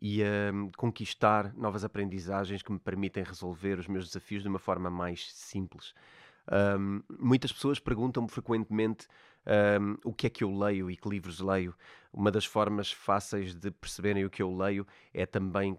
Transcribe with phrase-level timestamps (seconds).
[0.00, 4.58] e a hum, conquistar novas aprendizagens que me permitem resolver os meus desafios de uma
[4.58, 5.94] forma mais simples.
[6.50, 9.06] Um, muitas pessoas perguntam-me frequentemente
[9.80, 11.74] um, o que é que eu leio e que livros leio.
[12.12, 15.78] Uma das formas fáceis de perceberem o que eu leio é também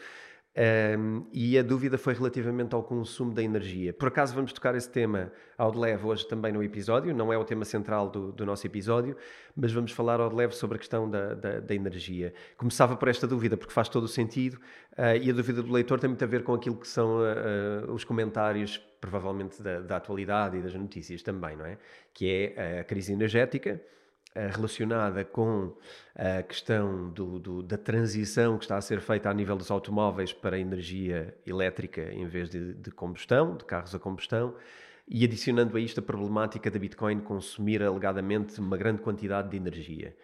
[0.57, 3.94] Um, e a dúvida foi relativamente ao consumo da energia.
[3.94, 7.38] Por acaso vamos tocar esse tema ao de leve hoje também no episódio, não é
[7.38, 9.16] o tema central do, do nosso episódio,
[9.56, 12.34] mas vamos falar ao de leve sobre a questão da, da, da energia.
[12.57, 14.56] Começava por esta dúvida, porque faz todo o sentido,
[14.94, 17.91] uh, e a dúvida do leitor tem muito a ver com aquilo que são uh,
[17.94, 21.78] os comentários, provavelmente da, da atualidade e das notícias também, não é?
[22.12, 23.79] Que é a crise energética
[24.46, 25.75] relacionada com
[26.16, 30.31] a questão do, do, da transição que está a ser feita a nível dos automóveis
[30.31, 34.56] para energia elétrica em vez de, de combustão, de carros a combustão,
[35.07, 40.16] e adicionando a isto a problemática da Bitcoin consumir alegadamente uma grande quantidade de energia.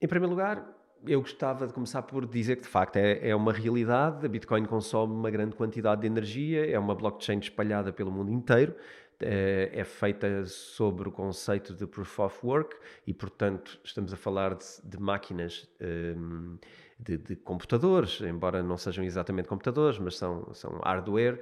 [0.00, 0.66] Em primeiro lugar,
[1.06, 4.64] eu gostava de começar por dizer que de facto é, é uma realidade, a Bitcoin
[4.64, 8.74] consome uma grande quantidade de energia, é uma blockchain espalhada pelo mundo inteiro,
[9.20, 12.76] é, é feita sobre o conceito de Proof of Work
[13.06, 16.58] e, portanto, estamos a falar de, de máquinas um,
[16.98, 21.40] de, de, computadores, embora não sejam exatamente computadores, mas são, são hardware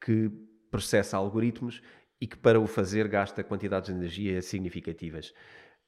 [0.00, 0.30] que
[0.70, 1.82] processa algoritmos
[2.20, 5.34] e que, para o fazer, gasta quantidades de energia significativas.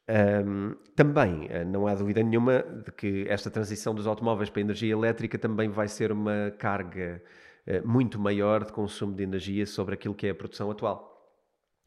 [0.08, 4.64] Um, também eh, não há dúvida nenhuma de que esta transição dos automóveis para a
[4.64, 7.22] energia elétrica também vai ser uma carga
[7.68, 11.11] uh, muito maior de consumo de energia sobre aquilo que é a produção atual.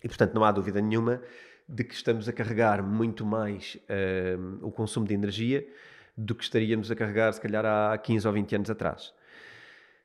[0.03, 1.21] E, portanto, não há dúvida nenhuma
[1.67, 5.67] de que estamos a carregar muito mais uh, o consumo de energia
[6.15, 9.13] do que estaríamos a carregar, se calhar, há 15 ou 20 anos atrás.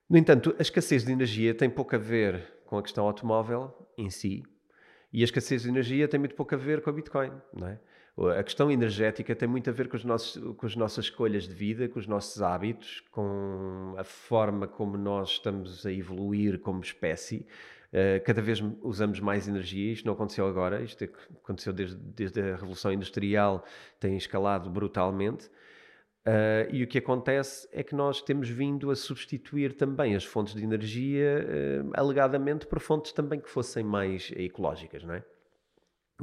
[0.08, 4.10] No entanto, a escassez de energia tem pouco a ver com a questão automóvel em
[4.10, 4.42] si
[5.12, 7.78] e a escassez de energia tem muito pouco a ver com a Bitcoin, não é?
[8.38, 11.54] A questão energética tem muito a ver com, os nossos, com as nossas escolhas de
[11.54, 17.46] vida, com os nossos hábitos, com a forma como nós estamos a evoluir como espécie.
[17.92, 21.04] Uh, cada vez usamos mais energia, isto não aconteceu agora, isto
[21.42, 23.64] aconteceu desde, desde a Revolução Industrial,
[23.98, 25.50] tem escalado brutalmente.
[26.26, 30.54] Uh, e o que acontece é que nós temos vindo a substituir também as fontes
[30.54, 35.24] de energia, uh, alegadamente por fontes também que fossem mais ecológicas, não é?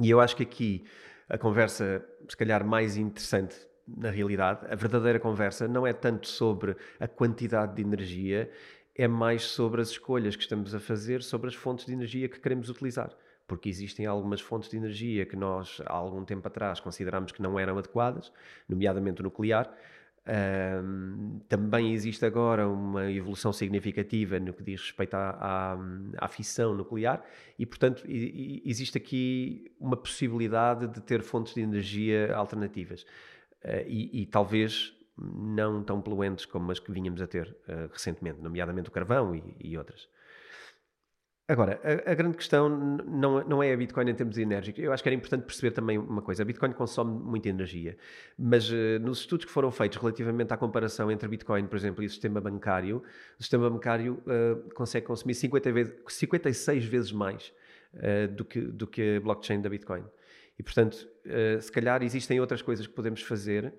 [0.00, 0.84] E eu acho que aqui
[1.28, 3.56] a conversa, se calhar, mais interessante
[3.86, 8.50] na realidade, a verdadeira conversa não é tanto sobre a quantidade de energia,
[8.98, 12.40] é mais sobre as escolhas que estamos a fazer sobre as fontes de energia que
[12.40, 13.16] queremos utilizar.
[13.46, 17.58] Porque existem algumas fontes de energia que nós, há algum tempo atrás, considerámos que não
[17.58, 18.32] eram adequadas,
[18.68, 19.72] nomeadamente o nuclear,
[20.28, 25.78] um, também existe agora uma evolução significativa no que diz respeito à, à,
[26.18, 27.24] à fissão nuclear
[27.58, 33.04] e, portanto, e, e existe aqui uma possibilidade de ter fontes de energia alternativas
[33.64, 38.40] uh, e, e, talvez não tão poluentes como as que vínhamos a ter uh, recentemente,
[38.40, 40.08] nomeadamente o carvão e outras.
[41.50, 44.84] Agora, a, a, grande questão não, não é a Bitcoin em termos enérgicos.
[44.84, 46.42] Eu acho que era importante perceber também uma coisa.
[46.42, 47.96] A Bitcoin consome muita energia,
[48.38, 52.06] mas uh, nos estudos que foram feitos relativamente à comparação entre Bitcoin, por exemplo, e
[52.06, 53.02] o sistema bancário,
[53.38, 57.50] o sistema bancário uh, consegue consumir 50 vezes, 56 vezes mais
[57.94, 60.04] uh, do, que, do que a blockchain da Bitcoin.
[60.58, 61.08] E, portanto,
[61.60, 63.72] se calhar existem outras coisas que podemos fazer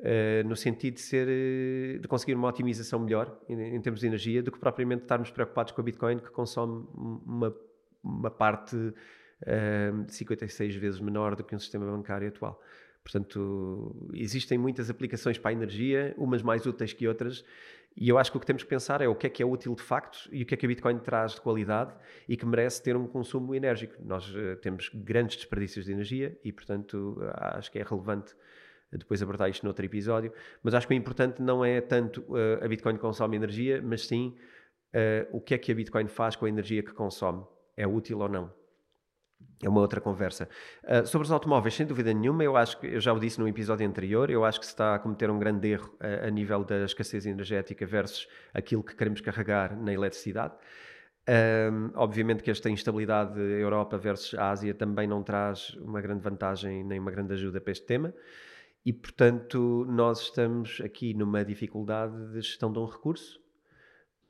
[0.00, 4.06] Uh, no sentido de, ser, eh, de conseguir uma otimização melhor em, em, termos de
[4.06, 7.54] energia do que propriamente estarmos preocupados com a Bitcoin, que consome uma,
[8.02, 12.62] uma parte uh, 56 vezes menor do que um sistema bancário atual.
[13.04, 17.44] Portanto, existem muitas aplicações para a energia, umas mais úteis que outras,
[17.94, 19.46] e eu acho que o que temos que pensar é o que é que é
[19.46, 21.94] útil de facto e o que é que a Bitcoin traz de qualidade
[22.26, 23.94] e que merece ter um consumo enérgico.
[24.02, 24.32] Nós
[24.62, 28.34] temos grandes desperdícios de energia e, portanto, acho que é relevante
[28.98, 30.32] depois abordar isto noutro episódio,
[30.62, 34.36] mas acho que o importante não é tanto uh, a Bitcoin consome energia, mas sim
[34.94, 37.44] uh, o que é que a Bitcoin faz com a energia que consome.
[37.76, 38.52] É útil ou não?
[39.62, 40.48] É uma outra conversa.
[40.84, 43.46] Uh, sobre os automóveis, sem dúvida nenhuma, eu acho que, eu já o disse no
[43.46, 46.64] episódio anterior, eu acho que se está a cometer um grande erro a, a nível
[46.64, 50.54] da escassez energética versus aquilo que queremos carregar na eletricidade.
[51.28, 56.98] Um, obviamente que esta instabilidade Europa versus Ásia também não traz uma grande vantagem nem
[56.98, 58.12] uma grande ajuda para este tema.
[58.84, 63.38] E, portanto, nós estamos aqui numa dificuldade de gestão de um recurso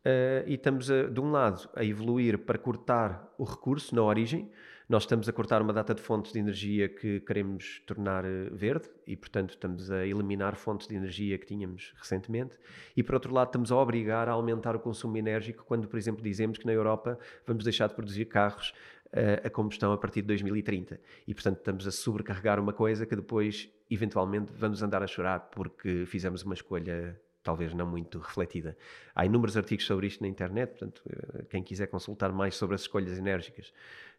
[0.05, 4.50] uh, e estamos, a, de um lado, a evoluir para cortar o recurso na origem.
[4.88, 8.91] Nós estamos a cortar uma data de fontes de energia que queremos tornar eh, verde
[9.06, 12.56] e, portanto, estamos a eliminar fontes de energia que tínhamos recentemente.
[12.96, 16.25] E, por outro lado, estamos a obrigar a aumentar o consumo enérgico quando, por exemplo,
[16.25, 18.75] dizemos que na Europa vamos deixar de produzir carros
[19.14, 21.00] uh, a combustão a partir de 2030.
[21.26, 26.04] E, portanto, estamos a sobrecarregar uma coisa que depois eventualmente vamos andar a chorar porque
[26.06, 28.76] fizemos uma escolha talvez não muito refletida.
[29.14, 32.82] Há inúmeros artigos sobre isto na internet, portanto, eh, quem quiser consultar mais sobre as
[32.82, 33.72] escolhas enérgicas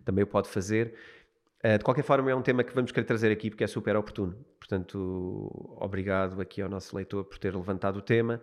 [0.04, 0.96] também o pode fazer.
[1.64, 3.96] Eh, de qualquer forma, é um tema que vamos querer trazer aqui porque é super
[3.96, 4.36] oportuno.
[4.60, 8.42] Portanto, obrigado aqui ao nosso leitor por ter levantado o tema.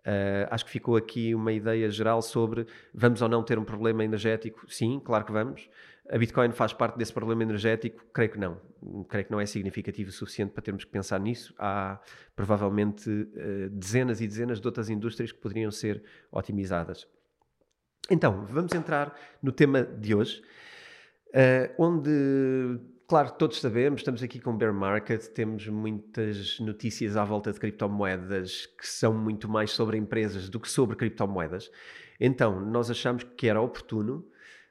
[0.00, 4.02] Uh, acho que ficou aqui uma ideia geral sobre vamos ou não ter um problema
[4.02, 4.64] energético.
[4.66, 5.68] Sim, claro que vamos.
[6.12, 8.04] A Bitcoin faz parte desse problema energético?
[8.12, 8.60] Creio que não.
[9.08, 11.54] Creio que não é significativo o suficiente para termos que pensar nisso.
[11.56, 12.00] Há
[12.34, 16.02] provavelmente uh, dezenas e dezenas de outras indústrias que poderiam ser
[16.32, 17.06] otimizadas.
[18.10, 20.42] Então, vamos entrar no tema de hoje,
[21.28, 22.10] uh, onde,
[23.06, 28.66] claro, todos sabemos, estamos aqui com bear market, temos muitas notícias à volta de criptomoedas
[28.66, 31.70] que são muito mais sobre empresas do que sobre criptomoedas.
[32.18, 34.28] Então, nós achamos que era oportuno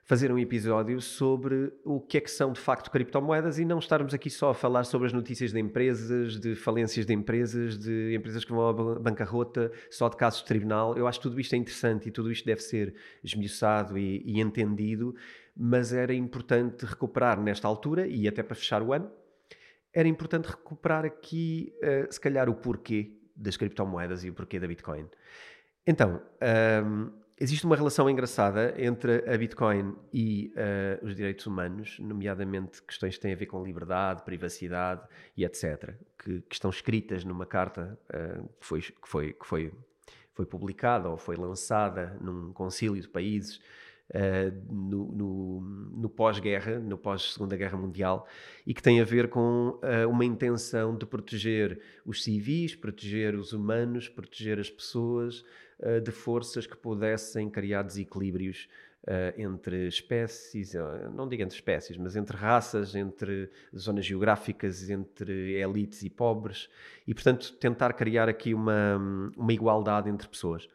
[0.10, 4.12] fazer um episódio sobre o que é que são de facto criptomoedas e não estarmos
[4.12, 8.44] aqui só a falar sobre as notícias de empresas, de falências de empresas, de empresas
[8.44, 10.98] que vão à bancarrota, só de casos de tribunal.
[10.98, 14.42] Eu acho que tudo isto é interessante e tudo isto deve ser esmiuçado e, e
[14.42, 15.13] entendido,
[15.56, 19.12] mas era importante recuperar nesta altura e até para fechar o ano,
[19.94, 24.68] era importante recuperar aqui, uh, se calhar, o porquê das criptomoedas e o porquê da
[24.68, 25.06] Bitcoin.
[25.86, 26.22] Então,
[26.84, 33.15] um, Existe uma relação engraçada entre a Bitcoin e uh, os direitos humanos, nomeadamente questões
[33.15, 37.98] que têm a ver com liberdade, privacidade e etc., que, que estão escritas numa carta
[38.10, 39.72] uh, que, foi, que, foi, que foi,
[40.34, 43.62] foi publicada ou foi lançada num concílio de países
[44.12, 48.27] Uh, no, pós-guerra, no pós-Segunda Guerra Mundial,
[48.65, 53.53] e que tem a ver com uh, uma intenção de proteger os civis, proteger os
[53.53, 55.46] humanos, proteger as pessoas,
[55.79, 58.67] uh, de forças que pudessem criar desequilíbrios
[59.03, 60.74] uh, entre espécies,
[61.13, 66.69] não digo entre espécies, mas entre raças, entre zonas geográficas, entre elites e pobres,
[67.07, 68.98] e portanto tentar criar aqui uma,
[69.36, 70.67] uma igualdade entre pessoas.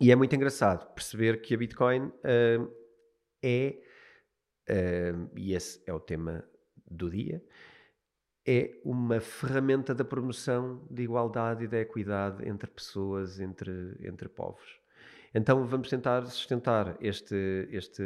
[0.00, 2.12] E é muito engraçado perceber que a Bitcoin
[4.66, 6.44] é, e esse é o tema
[6.90, 7.42] do dia,
[8.46, 14.78] é uma ferramenta da promoção de igualdade e da equidade entre pessoas, entre, entre povos.
[15.34, 18.02] Então vamos tentar sustentar este, este,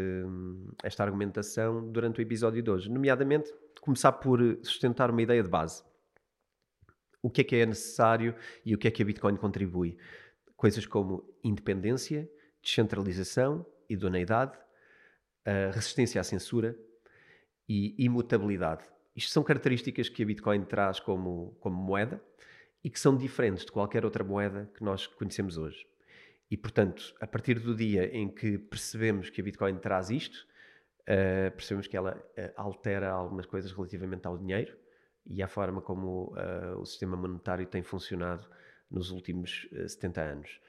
[0.82, 5.82] esta argumentação durante o episódio de hoje, nomeadamente começar por sustentar uma ideia de base.
[7.20, 9.98] O que é que é necessário e o que é que a Bitcoin contribui?
[10.56, 12.30] Coisas como independência,
[12.62, 14.56] descentralização, idoneidade,
[15.72, 16.78] resistência à censura
[17.68, 18.84] e imutabilidade
[19.18, 22.22] isto são características que a Bitcoin traz como, como moeda
[22.84, 25.84] e que são diferentes de qualquer outra moeda que nós conhecemos hoje.
[26.48, 30.46] E, portanto, a partir do dia em que percebemos que a Bitcoin traz isto,
[31.02, 34.78] uh, percebemos que ela uh, altera algumas coisas relativamente ao dinheiro
[35.26, 38.48] e à forma como uh, o sistema monetário tem funcionado
[38.88, 40.60] nos últimos 70 anos.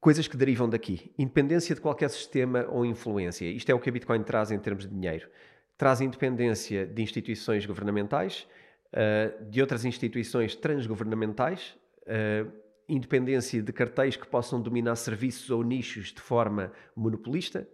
[0.00, 1.12] Coisas que derivam daqui.
[1.18, 3.44] Independência de qualquer sistema ou influência.
[3.44, 5.28] Isto é o que a Bitcoin traz em termos de dinheiro
[5.76, 8.46] traz independência de instituições governamentais,
[8.92, 12.50] uh, de outras instituições transgovernamentais, uh,
[12.88, 17.68] independência de cartéis que possam dominar serviços ou nichos de forma monopolista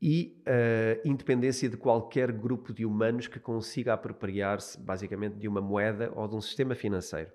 [0.00, 6.12] e uh, independência de qualquer grupo de humanos que consiga apropriar-se, basicamente, de uma moeda
[6.16, 7.30] ou de um sistema financeiro.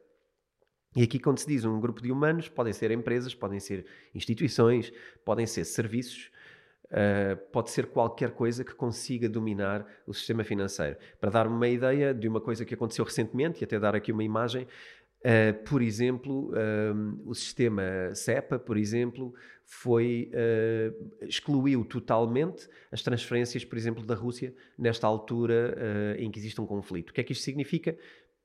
[0.96, 4.92] E aqui, quando se diz um grupo de humanos, podem ser empresas, podem ser instituições,
[5.24, 6.30] podem ser serviços,
[6.90, 10.96] Uh, pode ser qualquer coisa que consiga dominar o sistema financeiro.
[11.20, 14.24] Para dar uma ideia de uma coisa que aconteceu recentemente, e até dar aqui uma
[14.24, 19.34] imagem, uh, por exemplo, uh, o sistema CEPA, por exemplo,
[19.66, 20.32] foi,
[21.24, 27.10] excluiu totalmente as transferências, por exemplo, da Rússia, nesta altura em que existe um conflito.
[27.10, 27.98] O que é que isto significa?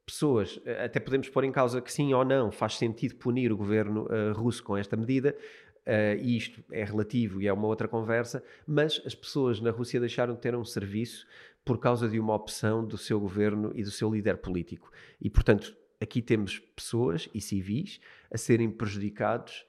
[0.05, 4.07] pessoas, até podemos pôr em causa que sim ou não faz sentido punir o governo
[4.07, 5.37] uh, russo com esta medida,
[5.87, 9.99] Uh, e isto é relativo e é uma outra conversa, mas as pessoas na Rússia
[9.99, 11.27] deixaram de ter um serviço
[11.65, 14.93] por causa de uma opção do seu governo e do seu líder político.
[15.21, 19.65] E, portanto, aqui temos pessoas e civis a serem prejudicados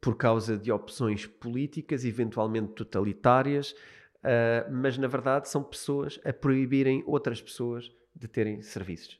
[0.00, 7.02] por causa de opções políticas, eventualmente totalitárias, uh, mas na verdade são pessoas a proibirem
[7.06, 9.19] outras pessoas de terem serviços.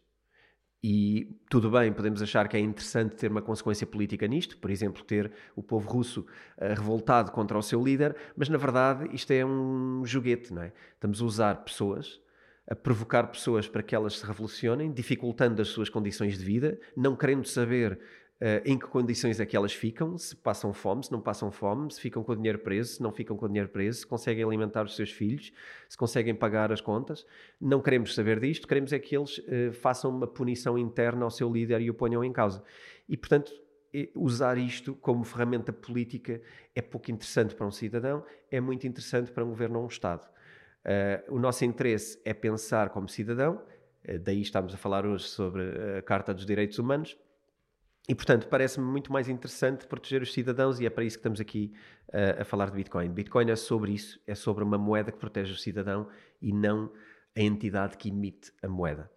[0.83, 5.05] E tudo bem, podemos achar que é interessante ter uma consequência política nisto, por exemplo,
[5.05, 9.45] ter o povo russo uh, revoltado contra o seu líder, mas na verdade isto é
[9.45, 10.73] um joguete, não é?
[10.95, 12.19] Estamos a usar pessoas,
[12.67, 17.15] a provocar pessoas para que elas se revolucionem, dificultando as suas condições de vida, não
[17.15, 18.01] querendo saber
[18.41, 21.93] Uh, em que condições é que elas ficam, se passam fome, se não passam fome,
[21.93, 24.43] se ficam com o dinheiro preso, se não ficam com o dinheiro preso, se conseguem
[24.43, 25.53] alimentar os seus filhos,
[25.87, 27.27] se conseguem pagar as contas.
[27.61, 31.53] Não queremos saber disto, queremos é que eles uh, façam uma punição interna ao seu
[31.53, 32.65] líder e o ponham em causa.
[33.07, 33.53] E, portanto,
[34.15, 36.41] usar isto como ferramenta política
[36.75, 40.27] é pouco interessante para um cidadão, é muito interessante para um governo ou um Estado.
[40.83, 43.61] Uh, o nosso interesse é pensar como cidadão,
[44.23, 45.63] daí estamos a falar hoje sobre
[45.99, 47.19] a Carta dos Direitos Humanos,
[48.09, 51.41] e, portanto, parece-me muito mais interessante proteger os cidadãos e é para isso que estamos
[51.41, 51.73] aqui
[52.09, 53.09] uh, a falar de Bitcoin.
[53.09, 56.09] Bitcoin é sobre isso, é sobre uma moeda que protege o cidadão
[56.41, 56.91] e não
[57.37, 59.11] a entidade que emite a moeda.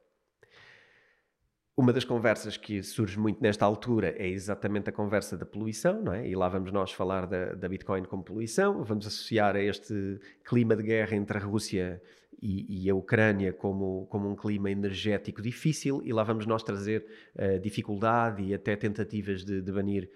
[1.75, 6.13] Uma das conversas que surge muito nesta altura é exatamente a conversa da poluição, não
[6.13, 6.27] é?
[6.27, 10.75] E lá vamos nós falar da, da Bitcoin como poluição, vamos associar a este clima
[10.75, 16.01] de guerra entre a Rússia e, e, a Ucrânia como, como um clima energético difícil,
[16.03, 20.09] e lá vamos nós trazer uh, dificuldade e até tentativas de, de banir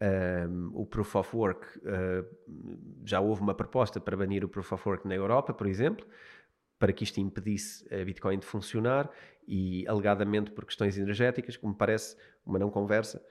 [0.00, 1.78] ehm, o Proof of Work.
[1.78, 2.26] Uh,
[3.04, 6.06] já houve uma proposta para banir o Proof of Work na Europa, por exemplo,
[6.78, 9.10] para que isto impedisse a Bitcoin de funcionar
[9.46, 13.22] e alegadamente por questões energéticas, como parece uma não conversa.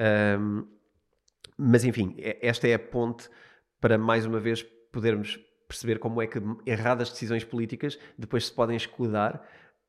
[0.00, 0.68] Um, ehm,
[1.56, 3.28] mas enfim, esta é a ponte
[3.78, 5.38] para mais uma vez podermos
[5.74, 9.44] perceber como é que erradas decisões políticas depois se podem escudar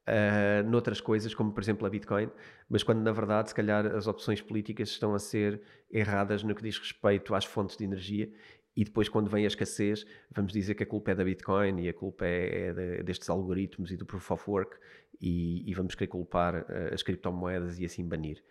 [0.07, 2.29] uh, noutras coisas, como por exemplo a Bitcoin,
[2.67, 5.61] mas quando na verdade, se calhar, as opções políticas estão a ser
[5.91, 8.29] erradas no que diz respeito às fontes de energia.
[8.77, 11.87] E depois, quando vem a escassez, vamos dizer que a culpa é da Bitcoin e
[11.87, 14.77] a culpa é, é de, destes algoritmos e do Proof of Work,
[15.21, 18.43] e, e vamos querer culpar uh, as criptomoedas e assim banir.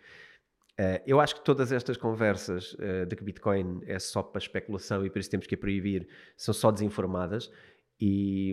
[0.77, 5.05] Uh, eu acho que todas estas conversas uh, de que Bitcoin é só para especulação
[5.05, 6.05] e por isso temos que a proibir
[6.35, 7.49] são só desinformadas
[7.97, 8.51] e,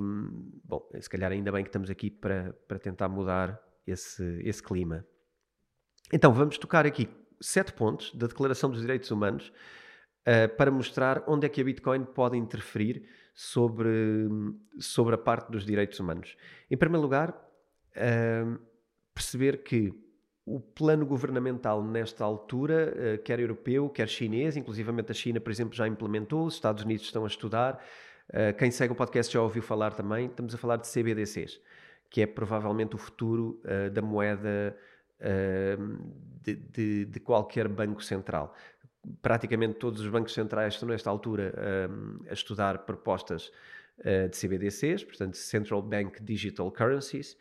[0.64, 5.04] bom, se calhar ainda bem que estamos aqui para, para tentar mudar esse, esse clima.
[6.12, 7.08] Então, vamos tocar aqui
[7.40, 9.52] sete pontos da Declaração dos Direitos Humanos
[10.20, 14.28] uh, para mostrar onde é que a Bitcoin pode interferir sobre,
[14.78, 16.36] sobre a parte dos direitos humanos.
[16.70, 17.34] Em primeiro lugar,
[19.14, 19.92] perceber que
[20.44, 25.74] o plano governamental nesta altura, uh, quer europeu, quer chinês, inclusivamente a China, por exemplo,
[25.74, 27.82] já implementou, os Estados Unidos estão a estudar,
[28.30, 31.60] uh, quem segue o podcast já ouviu falar também, estamos a falar de CBDCs,
[32.10, 34.76] que é provavelmente o futuro uh, da moeda
[36.42, 38.56] de, de, de, qualquer banco central.
[39.20, 41.54] Praticamente todos os bancos centrais estão nesta altura
[42.28, 43.52] a estudar propostas
[44.04, 47.36] de CBDCs, portanto Central Bank Digital Currencies,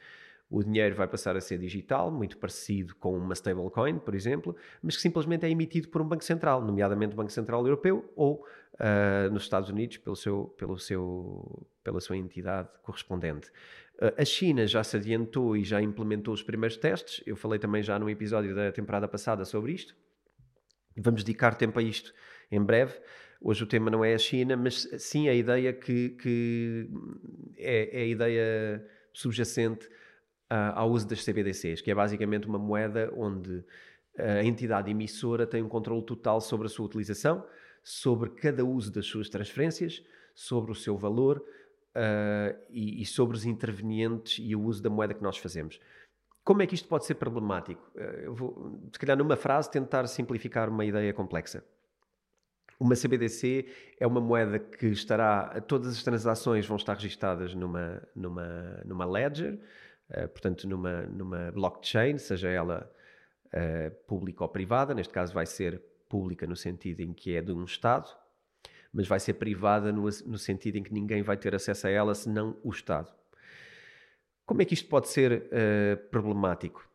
[0.51, 4.53] o dinheiro vai passar a ser digital, muito parecido com uma stablecoin, por exemplo,
[4.83, 8.45] mas que simplesmente é emitido por um banco central, nomeadamente o Banco Central Europeu ou
[8.73, 13.49] uh, nos Estados Unidos pelo seu, pelo seu, pela sua entidade correspondente.
[13.95, 17.23] Uh, a China já se adiantou e já implementou os primeiros testes.
[17.25, 19.95] Eu falei também já no episódio da temporada passada sobre isto.
[20.97, 22.13] Vamos dedicar tempo a isto
[22.51, 22.99] em breve.
[23.39, 26.89] Hoje o tema não é a China, mas sim a ideia que, que
[27.57, 29.89] é, é a ideia subjacente
[30.51, 33.63] uh, ao uso das CBDCs, que é basicamente uma moeda onde
[34.19, 37.45] a entidade emissora tem um controle total sobre a sua utilização,
[37.81, 40.03] sobre cada uso das suas transferências,
[40.35, 41.37] sobre o seu valor
[41.95, 45.79] uh, e, e, sobre os intervenientes e o uso da moeda que nós fazemos.
[46.43, 47.81] Como é que isto pode ser problemático?
[47.95, 51.63] Uh, eu vou, se calhar, numa frase, tentar simplificar uma ideia complexa.
[52.79, 53.67] Uma CBDC
[53.99, 59.59] é uma moeda que estará, todas as transações vão estar registadas numa, numa, numa ledger,
[60.11, 62.91] eh, portanto, numa, numa blockchain, seja ela
[63.47, 67.51] uh, pública ou privada, neste caso vai ser pública no sentido em que é de
[67.51, 68.09] um Estado,
[68.91, 72.13] mas vai ser privada no, no sentido em que ninguém vai ter acesso a ela
[72.13, 73.11] senão o Estado.
[74.45, 76.85] Como é que isto pode ser uh, problemático?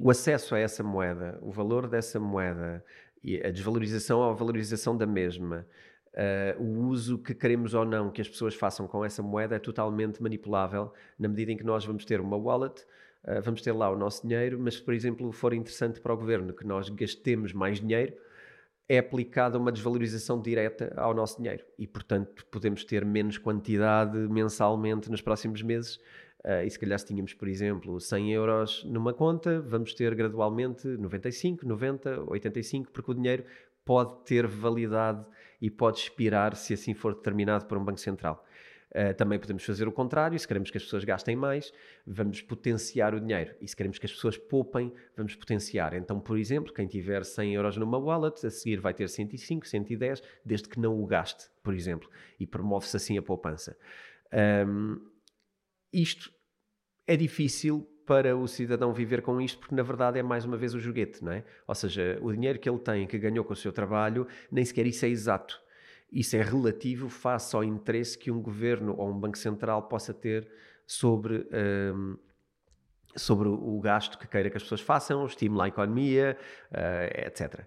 [0.00, 2.82] O acesso a essa moeda, o valor dessa moeda
[3.22, 5.66] e a desvalorização ou a valorização da mesma,
[6.12, 9.58] Uh, o uso que queremos ou não que as pessoas façam com essa moeda é
[9.60, 12.82] totalmente manipulável, na medida em que nós vamos ter uma wallet,
[13.24, 16.16] uh, vamos ter lá o nosso dinheiro, mas se, por exemplo, for interessante para o
[16.16, 18.14] governo que nós gastemos mais dinheiro,
[18.88, 25.08] é aplicada uma desvalorização direta ao nosso dinheiro e, portanto, podemos ter menos quantidade mensalmente
[25.08, 25.94] nos próximos meses.
[26.44, 30.88] Uh, e se calhar se tínhamos, por exemplo, 100 euros numa conta, vamos ter gradualmente
[30.88, 33.44] 95, 90, 85, porque o dinheiro
[33.84, 35.24] pode ter validade
[35.60, 38.44] e pode expirar se assim for determinado por um Banco Central.
[38.90, 41.72] Uh, também podemos fazer o contrário, se queremos que as pessoas gastem mais,
[42.04, 43.54] vamos potenciar o dinheiro.
[43.60, 45.94] E se queremos que as pessoas poupem, vamos potenciar.
[45.94, 50.22] Então, por exemplo, quem tiver 100 euros numa wallet, a seguir vai ter 105, 110,
[50.44, 52.10] desde que não o gaste, por exemplo.
[52.38, 53.76] E promove-se assim a poupança.
[54.66, 55.08] Um,
[55.92, 56.32] isto
[57.06, 60.74] é difícil para o cidadão viver com isto, porque na verdade é mais uma vez
[60.74, 61.44] o joguete, não é?
[61.66, 64.86] Ou seja, o dinheiro que ele tem, que ganhou com o seu trabalho, nem sequer
[64.86, 65.60] isso é exato.
[66.12, 70.48] Isso é relativo face ao interesse que um governo ou um banco central possa ter
[70.86, 71.46] sobre,
[71.94, 72.16] um,
[73.14, 76.36] sobre o gasto que queira que as pessoas façam, estimula a economia,
[76.72, 77.64] uh, etc.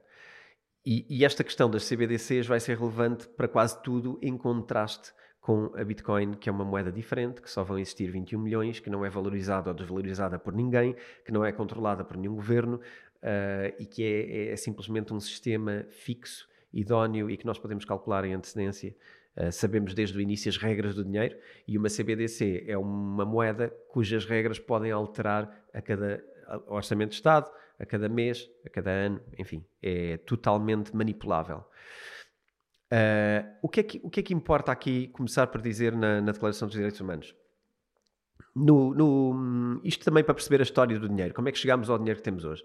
[0.85, 5.69] E, e esta questão das CBDCs vai ser relevante para quase tudo em contraste com
[5.75, 9.05] a Bitcoin, que é uma moeda diferente, que só vão existir 21 milhões, que não
[9.05, 13.85] é valorizada ou desvalorizada por ninguém, que não é controlada por nenhum governo uh, e
[13.85, 18.95] que é, é, simplesmente um sistema fixo, idóneo e que nós podemos calcular em antecedência.
[19.35, 23.67] Uh, sabemos desde o início as regras do dinheiro e uma CBDC é uma moeda
[23.89, 26.23] cujas regras podem alterar a cada
[26.67, 31.65] orçamento de Estado, a cada mês, a cada ano, enfim, é totalmente manipulável.
[32.93, 36.21] Uh, o, que é que, o que é que importa aqui começar por dizer na,
[36.21, 37.35] na Declaração dos Direitos Humanos?
[38.55, 41.97] No, no, isto também para perceber a história do dinheiro, como é que chegámos ao
[41.97, 42.63] dinheiro que temos hoje.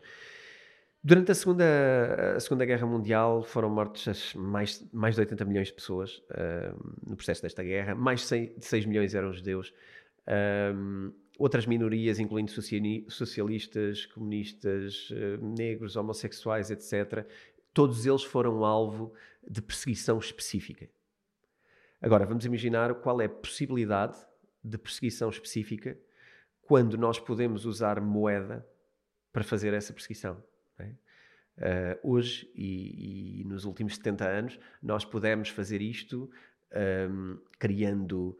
[1.02, 5.74] Durante a Segunda, a segunda Guerra Mundial foram mortos mais, mais de 80 milhões de
[5.74, 9.72] pessoas uh, no processo desta guerra, mais de 6 milhões eram judeus.
[10.74, 15.08] Um, outras minorias, incluindo socialistas, comunistas,
[15.40, 17.24] negros, homossexuais, etc.,
[17.72, 19.12] todos eles foram alvo
[19.48, 20.88] de perseguição específica.
[22.00, 24.16] Agora, vamos imaginar qual é a possibilidade
[24.62, 25.98] de perseguição específica
[26.62, 28.66] quando nós podemos usar moeda
[29.32, 30.42] para fazer essa perseguição.
[30.78, 30.94] É?
[31.58, 36.30] Uh, hoje e, e, nos últimos 70 anos, nós pudemos fazer isto
[37.10, 38.38] um, criando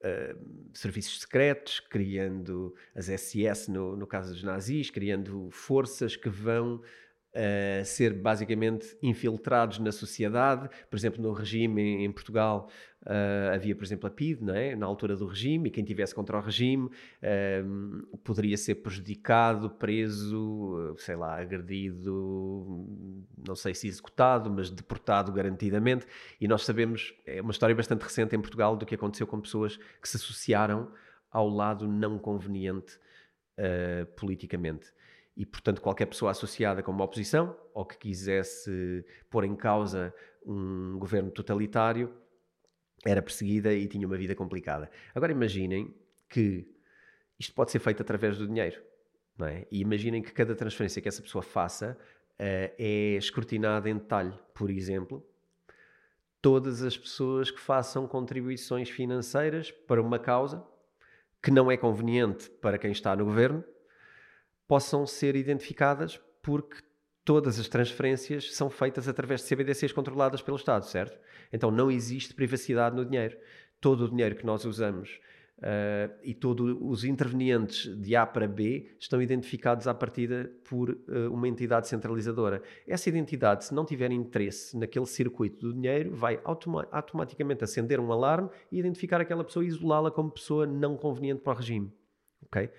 [0.00, 6.82] uh, serviços secretos, criando as SS no, no caso dos nazis, criando forças que vão
[7.38, 10.68] uh, ser basicamente infiltrados na sociedade.
[10.90, 12.68] Por exemplo, no regime em, em Portugal
[13.02, 14.74] uh, havia, por exemplo, a PID, não é?
[14.74, 20.94] na altura do regime, e quem tivesse contra o regime uh, poderia ser prejudicado, preso,
[20.98, 22.86] sei lá, agredido,
[23.46, 26.06] não sei se executado, mas deportado garantidamente.
[26.40, 29.76] E nós sabemos, é uma história bastante recente em Portugal do que aconteceu com pessoas
[30.02, 30.90] que se associaram
[31.30, 32.98] ao lado não conveniente
[34.16, 34.92] politicamente
[35.38, 40.12] e, portanto, qualquer pessoa associada com uma oposição ou que quisesse pôr em causa
[40.44, 42.12] um governo totalitário
[43.06, 44.90] era perseguida e tinha uma vida complicada.
[45.14, 45.94] Agora imaginem
[46.28, 46.66] que
[47.38, 48.82] isto pode ser feito através do dinheiro,
[49.38, 49.64] não é?
[49.70, 51.96] E imaginem que cada transferência que essa pessoa faça
[52.32, 54.36] uh, é escrutinada em detalhe.
[54.52, 55.24] Por exemplo,
[56.42, 60.66] todas as pessoas que façam contribuições financeiras para uma causa
[61.40, 63.62] que não é conveniente para quem está no governo
[64.68, 66.76] possam ser identificadas porque
[67.24, 71.18] todas as transferências são feitas através de CBDCs controladas pelo Estado, certo?
[71.52, 73.36] Então não existe privacidade no dinheiro.
[73.80, 75.20] Todo o dinheiro que nós usamos
[75.58, 81.32] uh, e todos os intervenientes de A para B estão identificados à partida por uh,
[81.32, 82.62] uma entidade centralizadora.
[82.86, 88.12] Essa identidade, se não tiver interesse naquele circuito do dinheiro, vai automa automaticamente acender um
[88.12, 91.92] alarme e identificar aquela pessoa e isolá-la como pessoa não conveniente para o regime.
[92.46, 92.70] ok?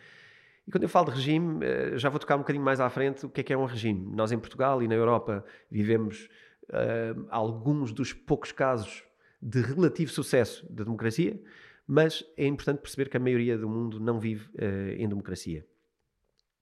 [0.70, 3.26] E quando eu falo de regime, eh, já vou tocar um bocadinho mais à frente
[3.26, 4.06] o que é que é um regime.
[4.16, 6.30] Nós em Portugal e na Europa vivemos
[6.70, 9.04] uh, alguns dos poucos casos
[9.42, 11.42] de relativo sucesso da democracia,
[11.88, 15.66] mas é importante perceber que a maioria do mundo não vive uh, em democracia.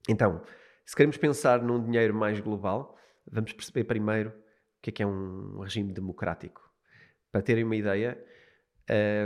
[0.08, 0.42] Então,
[0.86, 2.98] se queremos pensar num dinheiro mais global,
[3.30, 4.34] vamos perceber primeiro o
[4.84, 6.62] que é que é um regime democrático.
[7.30, 8.18] Para terem uma ideia,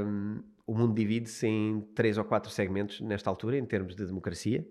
[0.03, 4.65] um, o mundo divide-se em três ou quatro segmentos nesta altura, em termos de democracia.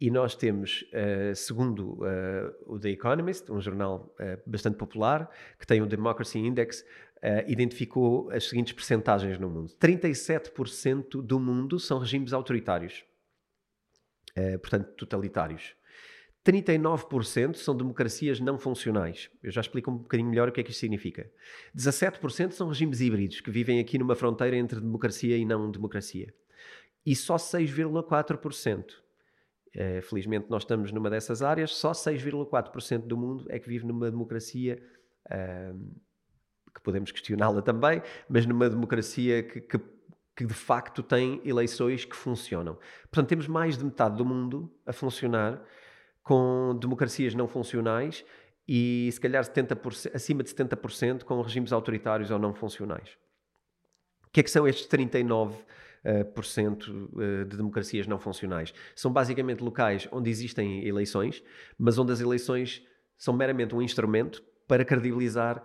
[0.00, 5.66] E nós temos, uh, segundo uh, o The Economist, um jornal uh, bastante popular, que
[5.66, 6.84] tem o Democracy Index,
[7.46, 9.72] identificou as seguintes percentagens no mundo.
[9.80, 13.02] 37% do mundo são regimes autoritários,
[14.60, 15.74] portanto, totalitários.
[16.44, 19.30] 39% são democracias não funcionais.
[19.42, 21.30] Eu já explico um bocadinho melhor o que é que isto significa.
[21.74, 26.34] 17% são regimes híbridos, que vivem aqui numa fronteira entre democracia e não democracia.
[27.04, 28.84] E só 6,4%.
[29.76, 34.08] É, felizmente nós estamos numa dessas áreas, só 6,4% do mundo é que vive numa
[34.08, 34.80] democracia
[36.74, 39.80] que podemos questioná-la também, mas numa democracia que, que,
[40.36, 42.78] que, de facto tem eleições que funcionam.
[43.04, 45.64] Portanto, temos mais de metade do mundo a funcionar
[46.24, 48.24] com democracias não funcionais
[48.66, 53.10] e se calhar 70%, acima de 70% com regimes autoritários ou não funcionais.
[54.26, 55.54] O que é que são estes 39%?
[56.06, 58.74] Uh, por cento, uh, de democracias não funcionais.
[58.94, 61.42] São basicamente locais onde existem eleições,
[61.78, 62.82] mas onde as eleições
[63.16, 65.62] são meramente um instrumento para credibilizar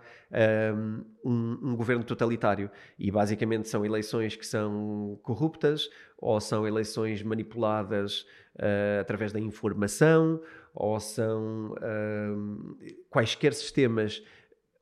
[1.24, 2.70] um, um, governo totalitário.
[2.98, 10.40] E basicamente são eleições que são corruptas ou são eleições manipuladas uh, através da informação
[10.74, 11.74] ou são
[13.08, 14.22] quaisquer sistemas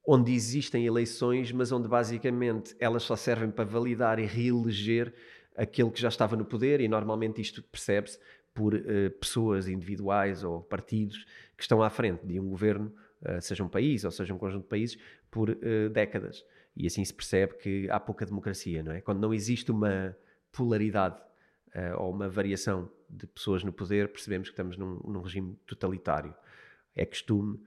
[0.07, 5.13] onde existem eleições, mas onde basicamente elas só servem para validar e reeleger
[5.55, 8.19] aquele que já estava no poder, e normalmente isto percebe-se
[8.55, 11.27] por uh, pessoas individuais ou partidos
[11.57, 12.91] que estão à frente de um governo
[13.41, 14.99] seja um país ou seja um conjunto de países,
[15.31, 16.45] por uh, décadas.
[16.77, 19.01] E assim se percebe que há pouca democracia, não é?
[19.01, 20.17] Quando não existe uma
[20.53, 21.21] polaridade
[21.75, 26.35] uh, ou uma variação de pessoas no poder, percebemos que estamos num, num regime totalitário.
[26.95, 27.61] É costume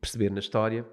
[0.00, 0.86] perceber na história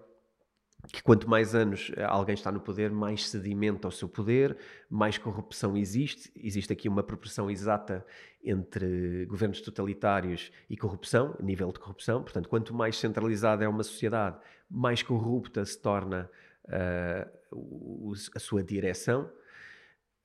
[0.87, 4.57] que quanto mais anos eh, alguém está no poder, mais sedimenta o seu poder,
[4.89, 6.31] mais corrupção existe.
[6.35, 8.05] Existe aqui uma proporção exata
[8.43, 12.23] entre governos totalitários e corrupção, nível de corrupção.
[12.23, 14.37] Portanto, quanto mais centralizada é uma sociedade,
[14.69, 16.29] mais corrupta se torna
[16.65, 19.29] uh, a sua direção.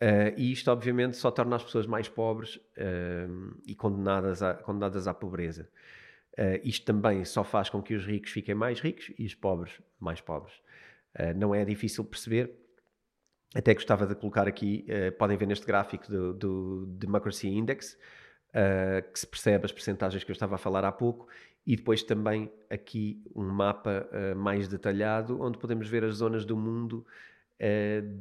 [0.00, 5.06] Uh, e isto, obviamente, só torna as pessoas mais pobres uh, e condenadas, a, condenadas
[5.06, 5.68] à pobreza.
[6.38, 9.80] Uh, isto também só faz com que os ricos fiquem mais ricos e os pobres
[9.98, 10.54] mais pobres.
[11.18, 12.54] Uh, não é difícil perceber.
[13.54, 17.98] Até gostava de colocar aqui, uh, podem ver neste gráfico do, do Democracy Index,
[19.12, 21.28] que se percebe as percentagens que eu estava a falar há pouco,
[21.66, 27.04] e depois também aqui um mapa mais detalhado, onde podemos ver as zonas do mundo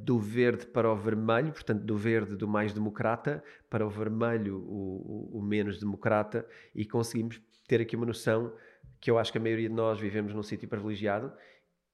[0.03, 5.31] do verde para o vermelho, portanto, do verde do mais democrata para o vermelho o,
[5.31, 8.53] o, o menos democrata, e conseguimos ter aqui uma noção
[8.99, 11.31] que eu acho que a maioria de nós vivemos num sítio privilegiado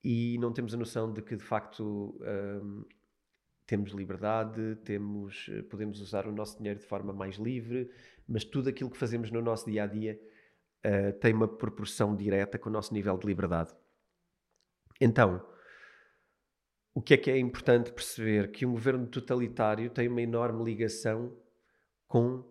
[0.04, 2.86] e não temos a noção de que de facto um,
[3.66, 7.90] temos liberdade, temos, podemos usar o nosso dinheiro de forma mais livre,
[8.28, 10.20] mas tudo aquilo que fazemos no nosso dia a dia
[10.86, 13.74] uh, tem uma proporção direta com o nosso nível de liberdade.
[15.00, 15.46] Então,
[16.94, 18.52] o que é que é importante perceber?
[18.52, 21.38] Que um governo totalitário tem uma enorme ligação
[22.08, 22.44] com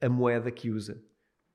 [0.00, 1.02] a moeda que usa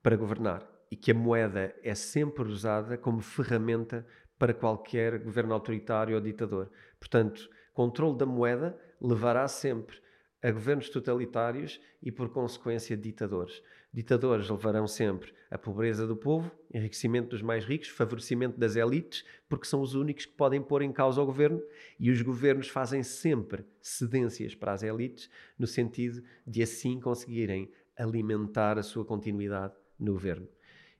[0.02, 4.06] para governar e que a moeda é sempre usada como ferramenta
[4.38, 6.70] para qualquer governo autoritário ou ditador.
[6.98, 9.96] Portanto, controle da moeda levará sempre
[10.42, 13.60] a governos totalitários e, por consequência, ditadores.
[13.92, 19.66] Ditadores levarão sempre a pobreza do povo, enriquecimento dos mais ricos, favorecimento das elites, porque
[19.66, 21.60] são os únicos que podem pôr em causa o governo,
[21.98, 28.78] e os governos fazem sempre cedências para as elites, no sentido de assim conseguirem alimentar
[28.78, 30.46] a sua continuidade no governo.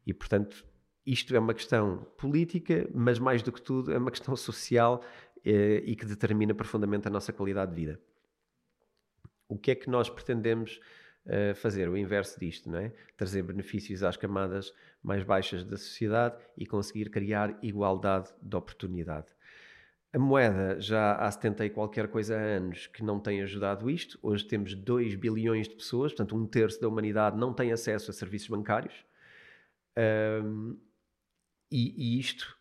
[0.09, 0.65] E, portanto,
[1.05, 5.05] isto é uma questão política, mas mais do que tudo é uma questão social
[5.45, 8.01] eh, e que determina profundamente a nossa qualidade de vida.
[9.47, 10.81] O que é que nós pretendemos
[11.27, 11.91] uh, fazer?
[11.91, 12.93] O inverso disto, não é?
[13.19, 19.27] Trazer benefícios às camadas mais baixas da sociedade e conseguir criar igualdade de oportunidade.
[20.13, 24.19] A moeda já há 70 e qualquer coisa há anos que não tem ajudado isto.
[24.23, 28.15] Hoje temos 2 bilhões de pessoas, portanto, um terço da humanidade não tem acesso a
[28.15, 29.08] serviços bancários.
[29.99, 30.79] Um,
[31.71, 32.57] e, e, isto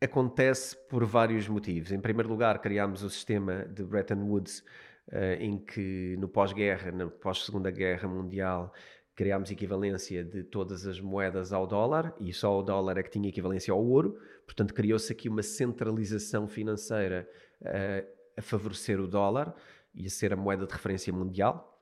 [0.00, 1.92] acontece por vários motivos.
[1.92, 4.64] Em primeiro lugar, criámos o sistema de Bretton Woods,
[5.08, 8.72] uh, em que no pós-guerra, na pós-segunda guerra mundial,
[9.14, 13.28] criámos equivalência de todas as moedas ao dólar e só o dólar é que tinha
[13.28, 14.18] equivalência ao ouro.
[14.46, 17.28] Portanto, criou-se aqui uma centralização financeira
[17.60, 19.54] uh, a favorecer o dólar
[19.94, 21.78] e a ser a moeda de referência mundial.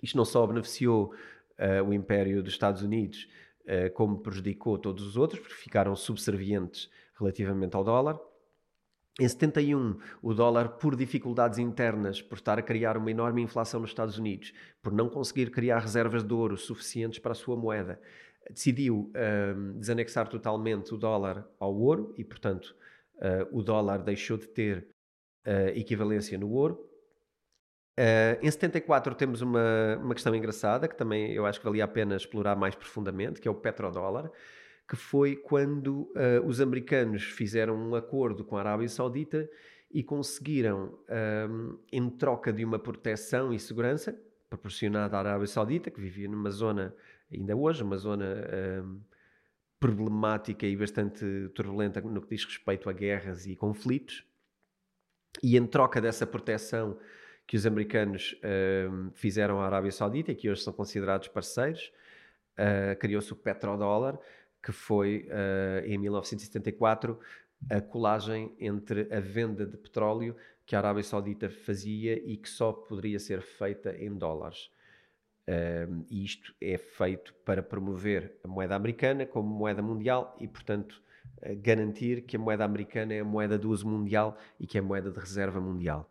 [0.00, 1.12] Isto não só beneficiou
[1.58, 3.28] uh, o Império dos Estados Unidos,
[3.64, 8.18] uh, como prejudicou todos os outros, porque ficaram subservientes relativamente ao dólar.
[9.20, 13.90] Em 71, o dólar, por dificuldades internas, por estar a criar uma enorme inflação nos
[13.90, 18.00] Estados Unidos, por não conseguir criar reservas de ouro suficientes para a sua moeda,
[18.50, 22.74] decidiu uh, desanexar totalmente o dólar ao ouro e, portanto,
[23.16, 24.88] uh, o dólar deixou de ter
[25.46, 26.78] uh, equivalência no ouro.
[28.42, 32.16] Em 74 temos uma, uma questão engraçada que também eu acho que valia a pena
[32.16, 34.30] explorar mais profundamente, que é o petrodólar
[34.88, 39.48] que foi quando uh, os americanos fizeram um acordo com a Arábia Saudita
[39.90, 40.98] e conseguiram,
[41.48, 44.18] um, em troca de uma proteção e segurança
[44.50, 46.94] proporcionada à Arábia Saudita, que vivia numa zona,
[47.32, 48.26] ainda hoje, uma zona
[48.82, 49.00] um,
[49.80, 54.24] problemática e bastante turbulenta no que diz respeito a guerras e conflitos,
[55.42, 56.98] e em troca dessa proteção
[57.46, 58.34] que os americanos
[58.90, 61.92] um, fizeram à Arábia Saudita e que hoje são considerados parceiros,
[62.58, 64.18] uh, criou-se o petrodólar,
[64.62, 67.18] que foi uh, em 1974
[67.70, 72.72] a colagem entre a venda de petróleo que a Arábia Saudita fazia e que só
[72.72, 74.70] poderia ser feita em dólares.
[75.46, 81.02] Uh, e isto é feito para promover a moeda americana como moeda mundial e, portanto,
[81.62, 84.84] garantir que a moeda americana é a moeda de uso mundial e que é a
[84.84, 86.10] moeda de reserva mundial.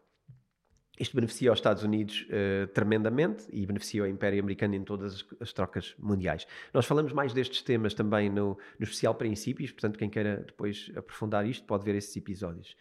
[1.00, 5.26] Isto beneficia os Estados Unidos uh, tremendamente e beneficia o Império Americano em todas as,
[5.40, 6.46] as, trocas mundiais.
[6.72, 11.48] Nós falamos mais destes temas também no, no especial Princípios, portanto, quem queira depois aprofundar
[11.48, 12.78] isto pode ver esses episódios.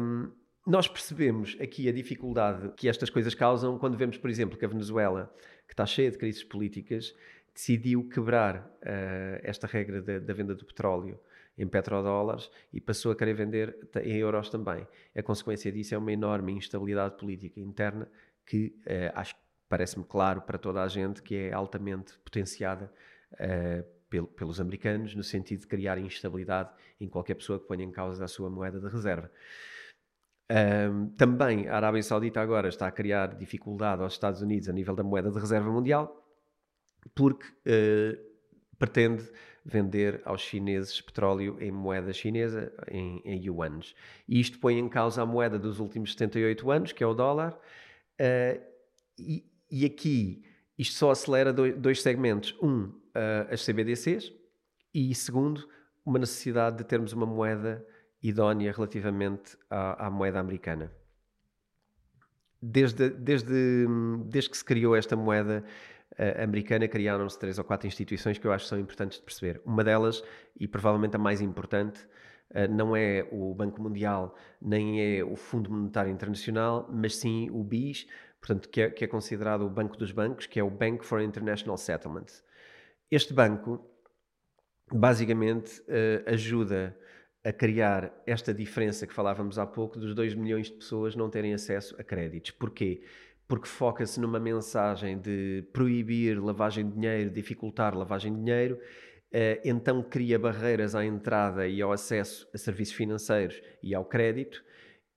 [0.00, 0.30] Um,
[0.64, 4.68] nós percebemos aqui a dificuldade que estas coisas causam quando vemos, por exemplo, que a
[4.68, 5.34] Venezuela,
[5.66, 7.12] que está cheia de crises políticas,
[7.52, 11.18] decidiu quebrar uh, esta regra da, da venda do petróleo
[11.60, 14.86] em petrodólares e passou a querer vender em euros também.
[15.14, 18.10] A consequência disso é uma enorme instabilidade política interna
[18.46, 19.34] que uh, acho
[19.68, 22.92] parece-me claro para toda a gente que é altamente potenciada
[23.34, 26.70] uh, pel pelos americanos no sentido de criar instabilidade
[27.00, 29.30] em qualquer pessoa que ponha em causa a sua moeda de reserva.
[30.50, 34.96] Um, também a Arábia Saudita agora está a criar dificuldade aos Estados Unidos a nível
[34.96, 36.26] da moeda de reserva mundial,
[37.14, 38.30] porque uh,
[38.76, 39.30] pretende
[39.64, 43.94] vender aos chineses petróleo em moeda chinesa, em, em yuans.
[44.28, 47.52] E isto põe em causa a moeda dos últimos 78 anos, que é o dólar,
[47.52, 48.60] uh,
[49.18, 50.42] e, e, aqui
[50.78, 52.56] isto só acelera dois, dois segmentos.
[52.62, 54.32] Um, uh, as CBDCs,
[54.94, 55.68] e segundo,
[56.04, 57.86] uma necessidade de termos uma moeda
[58.22, 60.90] idónea relativamente à, à moeda americana.
[62.62, 63.86] Desde, desde,
[64.26, 65.64] desde que se criou esta moeda,
[66.42, 69.60] americana criaram-se três ou quatro instituições que eu acho que são importantes de perceber.
[69.64, 70.22] Uma delas,
[70.58, 72.00] e provavelmente a mais importante,
[72.50, 77.64] uh, não é o Banco Mundial, nem é o Fundo Monetário Internacional, mas sim o
[77.64, 78.06] BIS,
[78.40, 81.20] portanto, que é, que é considerado o banco dos bancos, que é o Bank for
[81.20, 82.26] International Settlement.
[83.10, 83.84] Este banco,
[84.92, 86.96] basicamente, uh, ajuda
[87.42, 91.54] a criar esta diferença que falávamos há pouco dos 2 milhões de pessoas não terem
[91.54, 92.50] acesso a créditos.
[92.50, 93.02] Porquê?
[93.50, 100.04] Porque foca-se numa mensagem de proibir lavagem de dinheiro, dificultar lavagem de dinheiro, uh, então
[100.04, 104.62] cria barreiras à entrada e ao acesso a serviços financeiros e ao crédito,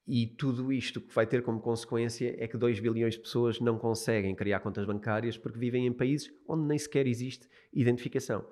[0.08, 3.78] e tudo isto que vai ter como consequência é que 2 bilhões de pessoas não
[3.78, 8.44] conseguem criar contas bancárias porque vivem em países onde nem sequer existe identificação.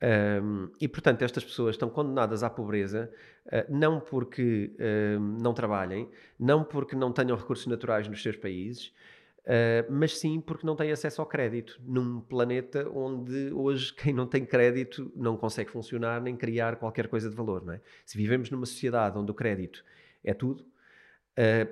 [0.00, 3.10] Um, e, portanto, estas pessoas estão condenadas à pobreza,
[3.46, 6.08] uh, não porque uh, não trabalhem,
[6.38, 8.92] não porque não tenham recursos naturais nos seus países,
[9.40, 14.26] uh, mas sim porque não têm acesso ao crédito, num planeta onde hoje quem não
[14.26, 17.64] tem crédito não consegue funcionar nem criar qualquer coisa de valor.
[17.64, 17.80] Não é?
[18.06, 19.84] Se vivemos numa sociedade onde o crédito
[20.22, 20.64] é tudo,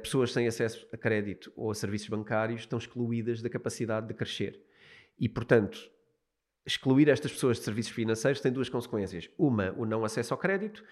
[0.00, 4.60] pessoas sem acesso a crédito ou a serviços bancários estão excluídas da capacidade de crescer.
[5.18, 5.90] E, portanto,
[6.66, 9.30] excluir estas pessoas de serviços financeiros tem duas consequências.
[9.38, 10.82] Uma, o não acesso ao crédito.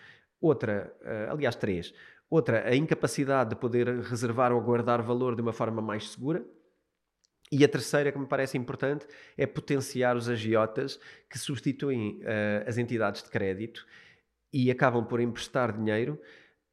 [0.40, 1.92] Outra, uh, aliás, três.
[2.30, 6.44] Outra, a incapacidade de poder reservar ou guardar valor de uma forma mais segura.
[7.50, 9.06] E a terceira, que me parece importante,
[9.36, 13.86] é potenciar os agiotas que substituem uh, as entidades de crédito
[14.52, 16.20] e acabam por emprestar dinheiro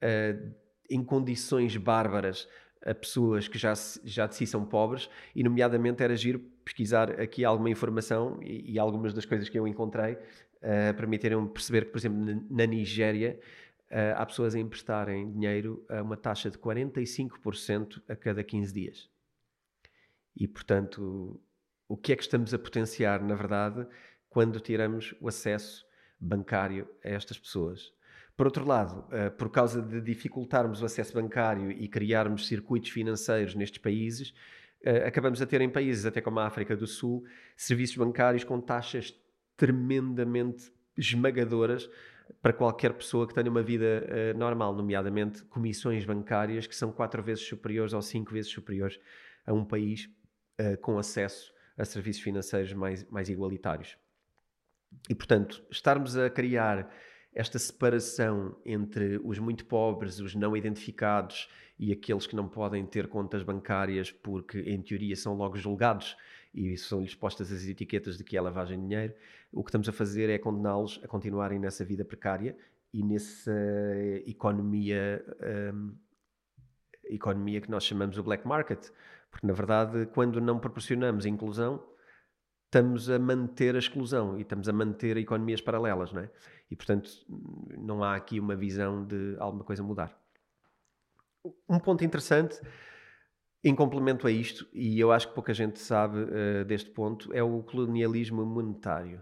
[0.03, 0.55] uh,
[0.89, 2.47] em condições bárbaras
[2.85, 7.45] a pessoas que já, já de si são pobres, e nomeadamente era giro pesquisar aqui
[7.45, 11.97] alguma informação e, e algumas das coisas que eu encontrei uh, permitiram perceber que, por
[11.97, 13.39] exemplo, na Nigéria
[13.89, 19.09] uh, há pessoas a emprestarem dinheiro a uma taxa de 45% a cada 15 dias.
[20.35, 21.39] E, portanto,
[21.87, 23.85] o que é que estamos a potenciar, na verdade,
[24.29, 25.85] quando tiramos o acesso
[26.19, 27.93] bancário a estas pessoas?
[28.41, 33.53] Por outro lado, uh, por causa de dificultarmos o acesso bancário e criarmos circuitos financeiros
[33.53, 34.33] nestes países,
[34.83, 37.23] uh, acabamos a ter em países, até como a África do Sul,
[37.55, 39.13] serviços bancários com taxas
[39.55, 41.87] tremendamente esmagadoras
[42.41, 47.21] para qualquer pessoa que tenha uma vida uh, normal, nomeadamente comissões bancárias que são quatro
[47.21, 48.99] vezes superiores ou cinco vezes superiores
[49.45, 50.09] a um país
[50.81, 53.99] com acesso a serviços financeiros mais, mais igualitários.
[55.07, 56.91] E, portanto, estarmos a criar
[57.33, 63.07] esta separação entre os muito pobres, os não identificados e aqueles que não podem ter
[63.07, 66.17] contas bancárias porque, em teoria, são logo julgados
[66.53, 69.13] e são-lhes postas as etiquetas de que é lavagem de dinheiro,
[69.51, 72.55] o que estamos a fazer é condená-los a continuarem nessa vida precária
[72.93, 73.51] e nessa
[74.25, 75.23] economia,
[75.73, 75.95] um,
[77.05, 78.89] economia que nós chamamos o black market.
[79.29, 81.81] Porque, na verdade, quando não proporcionamos inclusão,
[82.71, 86.29] estamos a manter a exclusão e estamos a manter economias paralelas, não é?
[86.71, 87.11] E, portanto,
[87.77, 90.17] não há aqui uma visão de alguma coisa mudar.
[91.67, 92.61] Um ponto interessante,
[93.61, 97.43] em complemento a isto, e eu acho que pouca gente sabe uh, deste ponto, é
[97.43, 99.21] o colonialismo monetário.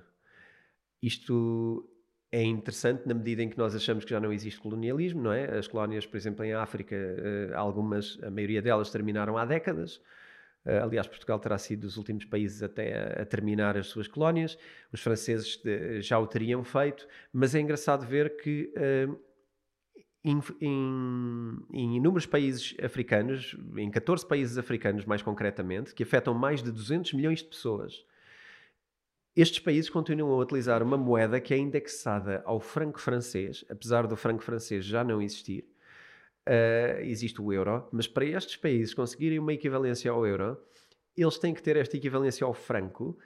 [1.02, 1.90] Isto
[2.32, 5.58] é interessante na medida em que nós achamos que já não existe colonialismo, não é?
[5.58, 10.00] As colónias, por exemplo, em África, uh, algumas, a maioria delas terminaram há décadas.
[10.70, 14.58] Uh, aliás, Portugal terá sido dos últimos países até a, terminar as suas colónias.
[14.92, 18.72] Os franceses de, já o teriam feito, mas é engraçado ver que
[20.24, 26.62] em, em, em, inúmeros países africanos, em 14 países africanos mais concretamente, que afetam mais
[26.62, 28.06] de 200 milhões de pessoas,
[29.36, 34.16] estes países continuam a utilizar uma moeda que é indexada ao franco francês, apesar do
[34.18, 35.66] franco francês já não existir
[36.48, 40.58] uh, existe o euro, mas para estes países conseguirem uma equivalência ao euro,
[41.16, 43.18] eles têm que ter esta equivalência ao franco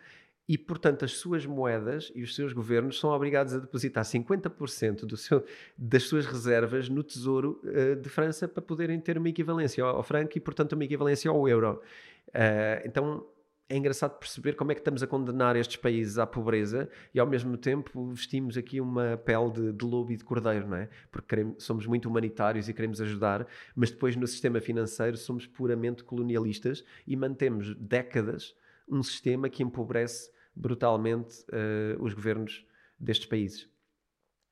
[0.47, 5.15] e, portanto, as suas moedas e os seus governos são obrigados a depositar 50% do
[5.15, 5.43] seu,
[5.78, 10.04] das suas reservas no Tesouro uh, de França para poderem ter uma equivalência ao, ao
[10.04, 11.82] franco e, portanto, uma equivalência ao euro.
[12.30, 13.26] Uh, então,
[13.69, 17.26] é engraçado perceber como é que estamos a condenar estes países à pobreza e ao
[17.26, 20.89] mesmo tempo vestimos aqui uma pele de, de lobo e de cordeiro, não é?
[21.12, 26.04] Porque queremos, somos muito humanitários e queremos ajudar, mas depois no sistema financeiro somos puramente
[26.04, 28.56] colonialistas e mantemos décadas
[28.88, 32.65] um sistema que empobrece brutalmente uh, os governos
[32.99, 33.69] destes países.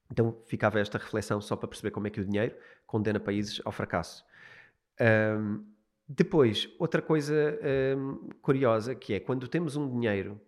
[0.09, 3.71] Então ficava esta reflexão só para perceber como é que o dinheiro condena países ao
[3.71, 4.25] fracasso.
[4.99, 5.65] Um,
[6.13, 7.57] depois, outra coisa
[7.97, 10.39] hum, curiosa que é quando temos um dinheiro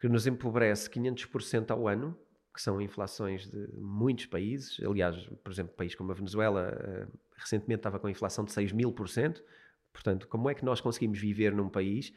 [0.00, 2.18] que nos empobrece 500% ao ano,
[2.52, 7.18] que são inflações de muitos países, aliás, por exemplo, um país como a Venezuela uh,
[7.36, 9.44] recentemente estava com inflação de 6 mil por cento,
[9.92, 12.12] portanto, como é que nós conseguimos viver num país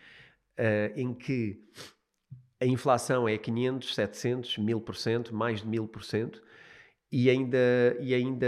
[0.58, 1.64] uh, em que
[2.60, 6.42] a inflação é 500, 700, 1000 por cento, mais de 1000 por cento,
[7.12, 7.60] e ainda,
[8.00, 8.48] e ainda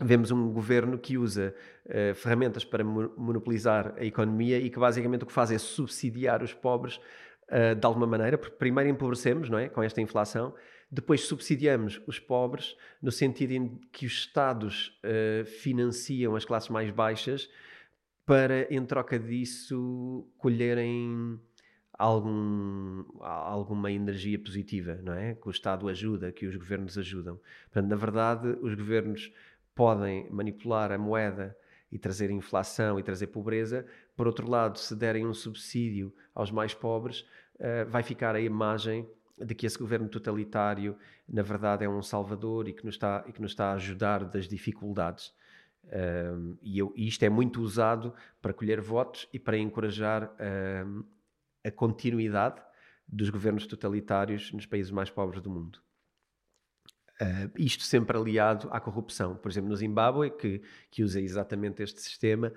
[0.00, 1.54] vemos um governo que usa
[1.86, 6.52] uh, ferramentas para monopolizar a economia e que basicamente o que faz é subsidiar os
[6.52, 7.00] pobres
[7.48, 10.54] uh, de alguma maneira, porque primeiro empobrecemos, não é, com esta inflação,
[10.90, 16.90] depois subsidiamos os pobres no sentido em que os Estados uh, financiam as classes mais
[16.90, 17.48] baixas
[18.24, 21.40] para, em troca disso, colherem
[21.98, 25.34] algum, alguma energia positiva, não é?
[25.34, 27.40] Que o Estado ajuda, que os governos ajudam.
[27.64, 29.32] Portanto, na verdade, os governos
[29.76, 31.56] podem manipular a moeda
[31.92, 33.86] e trazer inflação e trazer pobreza.
[34.16, 37.20] Por outro lado, se derem um subsídio aos mais pobres,
[37.56, 39.08] uh, vai ficar a imagem
[39.38, 40.96] de que esse governo totalitário,
[41.28, 44.24] na verdade, é um salvador e que nos está, e que nos está a ajudar
[44.24, 45.32] das dificuldades.
[45.84, 50.34] Um, e, eu, e, isto é muito usado para colher votos e para encorajar
[50.86, 51.04] um,
[51.62, 52.60] a continuidade
[53.06, 55.85] dos governos totalitários nos países mais pobres do mundo.
[57.20, 59.36] Uh, isto sempre aliado à corrupção.
[59.36, 60.60] Por exemplo, no Zimbábue, que,
[60.90, 62.52] que usa exatamente este sistema,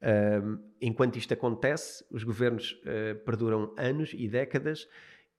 [0.00, 4.88] uh, enquanto isto acontece, os governos uh, perduram anos e décadas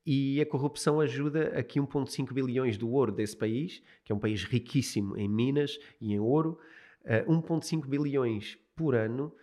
[0.06, 4.20] e a corrupção ajuda a que 1,5 bilhões do ouro desse país, que é um
[4.20, 6.58] país riquíssimo em minas e em ouro,
[7.06, 9.34] 1,5 bilhões por ano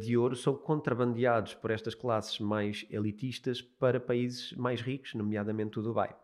[0.00, 5.82] de ouro são contrabandeados por estas classes mais elitistas para países mais ricos, nomeadamente o
[5.82, 6.14] Dubai.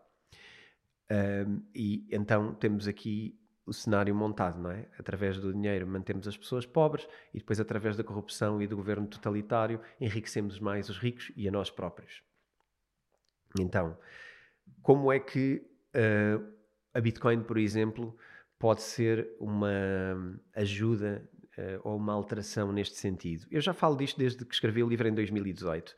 [1.11, 4.87] Um, e então temos aqui o cenário montado, não é?
[4.97, 9.07] Através do dinheiro mantemos as pessoas pobres e depois, através da corrupção e do governo
[9.07, 12.21] totalitário, enriquecemos mais os ricos e a nós próprios.
[13.59, 13.97] Então,
[14.81, 16.45] como é que uh,
[16.93, 18.15] a Bitcoin, por exemplo,
[18.59, 21.27] pode ser uma ajuda
[21.57, 23.47] uh, ou uma alteração neste sentido?
[23.49, 25.95] Eu já falo disto desde que escrevi o livro em 2018.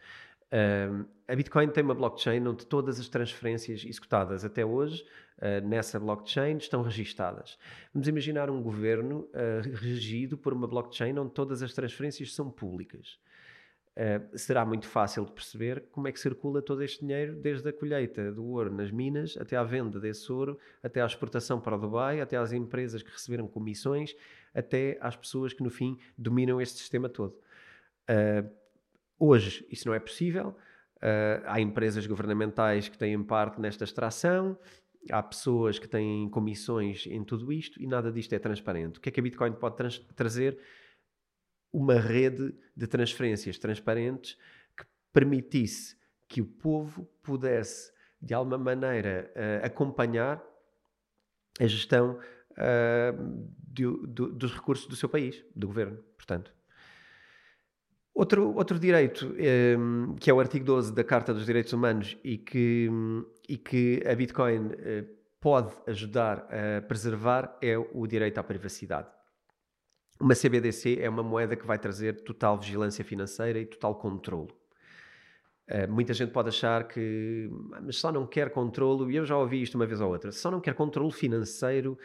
[1.28, 5.06] A Bitcoin tem uma blockchain onde todas as transferências executadas até hoje
[5.40, 7.58] uh, nessa blockchain estão registadas.
[7.94, 13.20] Vamos imaginar um governo uh, regido por uma blockchain onde todas as transferências são públicas.
[13.98, 17.74] Uh, será muito fácil de perceber como é que circula todo este dinheiro, desde a
[17.74, 21.80] colheita do ouro nas minas, até à venda desse ouro, até à exportação para o
[21.80, 24.16] Dubai, até às empresas que receberam comissões,
[24.54, 27.36] até às pessoas que no fim dominam este sistema todo.
[28.10, 28.50] Uh,
[29.20, 30.56] Hoje isso não é possível.
[30.98, 34.58] Uh, há empresas governamentais que têm parte nesta extração,
[35.12, 38.98] há pessoas que têm comissões em tudo isto e nada disto é transparente.
[38.98, 39.76] O que é que a Bitcoin pode
[40.16, 40.60] trazer?
[41.72, 44.38] Uma rede de transferências transparentes
[44.76, 45.96] que permitisse
[46.28, 47.92] que o povo pudesse,
[48.22, 50.44] de alguma maneira, uh, acompanhar
[51.60, 52.20] a gestão
[52.54, 56.57] uh, do, do, dos recursos do seu país, do governo, portanto.
[58.18, 62.36] Outro, outro direito, ehm, que é o artigo 12 da Carta dos Direitos Humanos e
[62.36, 62.90] que,
[63.48, 65.08] e que a Bitcoin uh,
[65.40, 69.08] pode ajudar a preservar, é o direito à privacidade.
[70.20, 74.50] Uma CBDC é uma moeda que vai trazer total vigilância financeira e total controlo.
[75.70, 77.52] Uh, muita gente pode achar que
[77.84, 80.50] mas só não quer controlo, e eu já ouvi isto uma vez ou outra, só
[80.50, 81.96] não quer controlo financeiro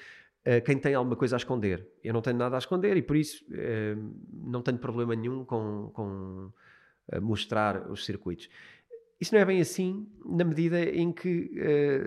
[0.64, 1.86] quem tem alguma coisa a esconder.
[2.03, 5.90] Eu não tenho nada a esconder e por isso uh, não tenho problema nenhum com,
[5.93, 6.51] com
[7.12, 8.49] uh, mostrar os circuitos.
[9.20, 11.53] Isso não é bem assim, na medida em que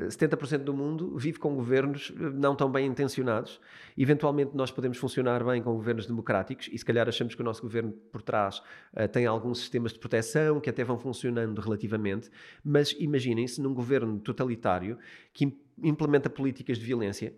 [0.04, 3.62] uh, 70% do mundo vive com governos não tão bem intencionados.
[3.98, 7.62] Eventualmente, nós podemos funcionar bem com governos democráticos e, se calhar, achamos que o nosso
[7.62, 8.62] governo por trás
[8.94, 12.30] uh, tem alguns sistemas de proteção que até vão funcionando relativamente.
[12.62, 14.98] Mas imaginem-se num governo totalitário
[15.32, 17.34] que implementa políticas de violência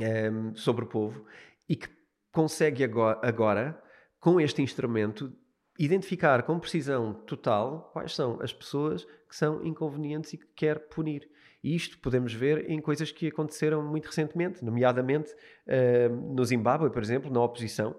[0.00, 1.24] um, ehm, sobre o povo
[1.68, 1.88] e que
[2.32, 3.82] consegue agora, agora,
[4.20, 5.32] com este instrumento,
[5.78, 11.28] identificar com precisão total quais são as pessoas que são inconvenientes e que quer punir.
[11.62, 17.02] E isto podemos ver em coisas que aconteceram muito recentemente, nomeadamente uh, no Zimbábue, por
[17.02, 17.94] exemplo, na oposição.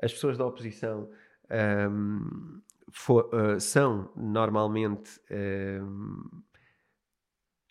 [0.00, 1.08] As pessoas da oposição
[1.50, 5.20] um, ehm, for, uh, são normalmente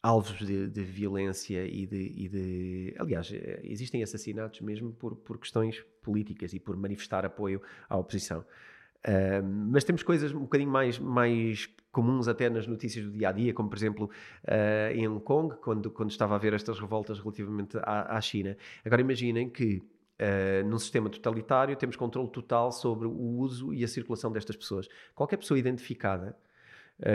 [0.06, 5.40] alvos de, de violência e de, e de, Aliás, eh, existem assassinatos mesmo por, por
[5.40, 8.42] questões políticas e por manifestar apoio à oposição.
[8.42, 13.32] Uh, mas temos coisas um bocadinho mais, mais comuns até nas notícias do dia a
[13.32, 14.10] dia, como por exemplo
[14.44, 18.56] uh, em Hong Kong, quando, quando estava a ver estas revoltas relativamente à, à China.
[18.84, 23.88] Agora imaginem que uh, num sistema totalitário temos controle total sobre o uso e a
[23.88, 24.88] circulação destas pessoas.
[25.16, 26.38] Qualquer pessoa identificada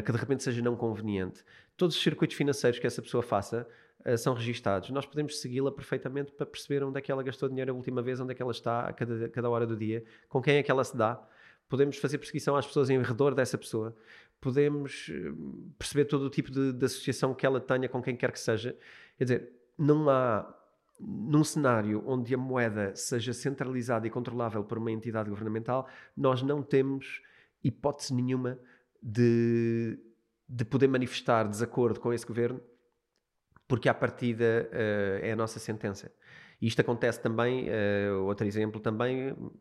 [0.04, 1.42] que de repente seja não conveniente
[1.80, 3.66] todos os circuitos financeiros que essa pessoa faça
[4.04, 4.90] uh, são registados.
[4.90, 8.20] Nós podemos segui-la perfeitamente para perceber onde é que ela gastou dinheiro a última vez,
[8.20, 10.70] onde é que ela está a cada, cada hora do dia, com quem é que
[10.70, 11.18] ela se dá.
[11.70, 13.96] Podemos fazer perseguição às pessoas em redor dessa pessoa.
[14.42, 15.32] Podemos eh,
[15.78, 18.76] perceber todo o tipo de, de associação que ela tenha com quem quer que seja.
[19.16, 20.54] Quer dizer, não há
[20.98, 26.62] num cenário onde a moeda seja centralizada e controlável por uma entidade governamental, nós não
[26.62, 27.22] temos
[27.64, 28.58] hipótese nenhuma
[29.02, 29.98] de
[30.50, 32.60] de poder manifestar desacordo com esse governo,
[33.68, 36.12] porque à partida uh, é a nossa sentença.
[36.60, 39.52] E isto acontece também, uh, outro exemplo também, uh,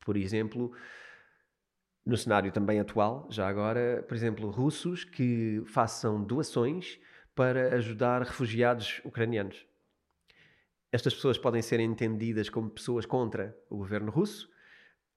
[0.00, 0.70] Por exemplo,
[2.04, 6.98] no cenário também atual, já agora, por exemplo, russos que façam doações
[7.34, 9.66] para ajudar refugiados ucranianos.
[10.92, 14.50] Estas pessoas podem ser entendidas como pessoas contra o governo russo,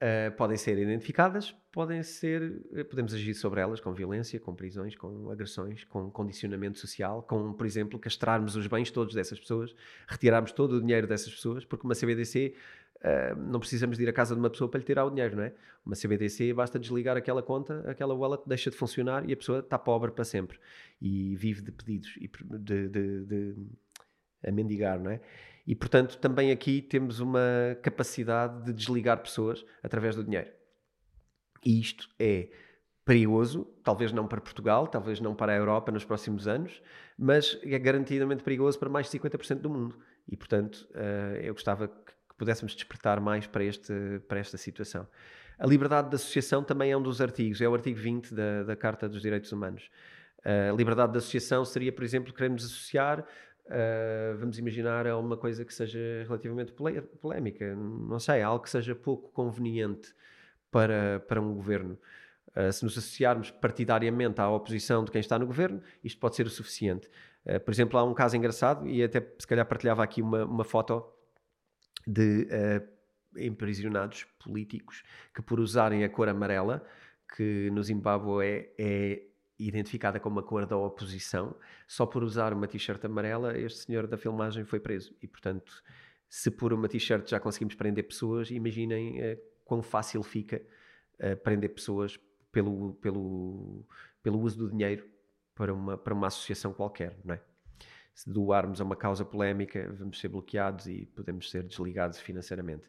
[0.01, 4.95] uh, podem ser identificadas, podem ser, eh, podemos agir sobre elas com violência, com prisões,
[4.95, 9.75] com agressões, com condicionamento social, com, por exemplo, castrarmos os bens todos dessas pessoas,
[10.07, 12.53] retirarmos todo o dinheiro dessas pessoas, porque uma CBDC
[13.03, 15.35] Uh, não precisamos de ir à casa de uma pessoa para lhe tirar o dinheiro,
[15.35, 15.53] não é?
[15.85, 19.77] Uma CBDC basta desligar aquela conta, aquela wallet deixa de funcionar e a pessoa está
[19.77, 20.57] pobre para sempre
[21.01, 23.55] e vive de pedidos e de, de, de,
[24.41, 25.19] a mendigar, não é?
[25.65, 30.51] E portanto, também aqui temos uma capacidade de desligar pessoas através do dinheiro.
[31.65, 32.49] E isto é
[33.05, 36.81] perigoso, talvez não para Portugal, talvez não para a Europa nos próximos anos,
[37.17, 39.97] mas é garantidamente perigoso para mais de 50% do mundo.
[40.27, 43.93] E portanto, uh, eu gostava que pudéssemos despertar mais para, este,
[44.27, 45.07] para esta situação.
[45.59, 48.75] A liberdade de associação também é um dos artigos, é o artigo 20 da, da
[48.75, 49.89] Carta dos Direitos Humanos.
[50.43, 53.25] A liberdade de associação seria, por exemplo, queremos associar,
[53.65, 56.73] uh, vamos imaginar, a uma coisa que seja relativamente
[57.19, 60.13] polémica, não sei, algo que seja pouco conveniente
[60.71, 61.97] para, para um governo.
[62.55, 66.45] Uh, se nos associarmos partidariamente à oposição de quem está no governo, isto pode ser
[66.45, 67.09] o suficiente.
[67.45, 70.63] Uh, por exemplo, há um caso engraçado, e até se calhar partilhava aqui uma, uma
[70.63, 71.03] foto
[72.05, 72.47] de
[73.37, 75.03] emprisionados políticos
[75.33, 76.85] que, por usarem a cor amarela,
[77.35, 79.23] que no Zimbábue é, é
[79.67, 81.55] identificada como a cor da oposição,
[81.87, 85.15] só por usar uma t-shirt amarela, este senhor da filmagem foi preso.
[85.21, 85.83] E, portanto,
[86.29, 90.61] se por uma t-shirt já conseguimos prender pessoas, imaginem uh, quão fácil fica
[91.19, 92.19] uh, prender pessoas
[92.51, 93.85] pelo, pelo,
[94.21, 95.07] pelo uso do dinheiro
[95.55, 97.41] para uma, para uma associação qualquer, não é?
[98.13, 102.87] se doarmos a uma causa polémica, vamos ser bloqueados e podemos ser desligados financeiramente.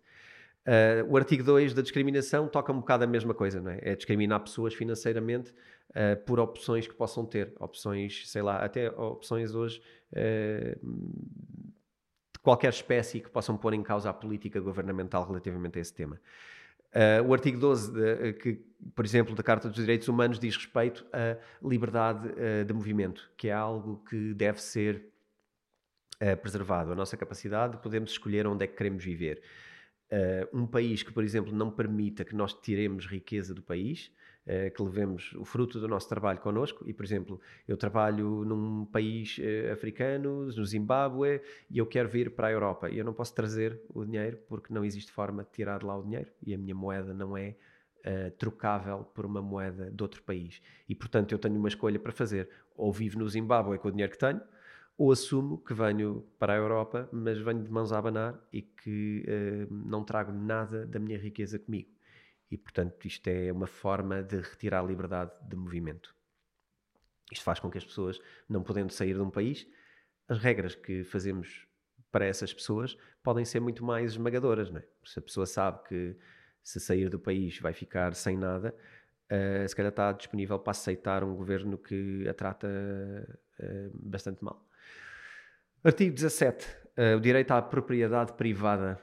[0.67, 3.79] Uh, o artigo 2 da discriminação toca um bocado a mesma coisa, não é?
[3.83, 5.53] É discriminar pessoas financeiramente
[5.91, 7.53] uh, por opções que possam ter.
[7.61, 10.87] Opções, sei lá, até opções hoje uh,
[12.33, 16.21] de qualquer espécie que possam pôr em causa a política governamental relativamente a esse tema.
[17.27, 21.37] o artigo 12, de, que, por exemplo, da Carta dos Direitos Humanos diz respeito à
[21.67, 22.29] liberdade
[22.67, 25.11] de movimento, que é algo que deve ser
[26.23, 29.43] uh, preservado a nossa capacidade, podemos escolher onde é que queremos viver.
[30.13, 34.13] Uh, um país que, por exemplo, não permita que nós tiremos riqueza do país,
[34.47, 36.89] uh, que levemos o fruto do nosso trabalho connosco.
[36.89, 41.41] E, por exemplo, eu trabalho num país uh, africano, no Zimbábue,
[41.71, 42.91] e eu quero vir para a Europa.
[42.91, 45.99] E eu não posso trazer o dinheiro porque não existe forma de tirar de lá
[45.99, 47.57] o dinheiro e a minha moeda não é
[48.37, 50.61] trocável por uma moeda de outro país.
[50.87, 52.51] E, portanto, eu tenho uma escolha para fazer.
[52.77, 54.43] Ou vivo no Zimbábue com o dinheiro que tenho,
[54.97, 59.25] ou assumo que venho para a Europa, mas venho de mãos a abanar e que
[59.27, 61.91] uh, não trago nada da minha riqueza comigo.
[62.51, 66.15] E, portanto, isto é uma forma de retirar a liberdade de movimento.
[67.33, 69.67] Isto faz com que as pessoas, não podendo sair de um país,
[70.29, 71.67] as regras que fazemos
[72.13, 74.71] para essas pessoas podem ser muito mais esmagadoras.
[74.71, 74.85] Não é?
[75.05, 76.17] Se a pessoa sabe que
[76.63, 78.73] se sair do país vai ficar sem nada,
[79.33, 84.65] uh, se calhar está disponível para aceitar um governo que a trata uh, bastante mal.
[85.87, 86.65] Artigo 17.
[86.65, 88.99] Uh, eh, o direito à propriedade privada.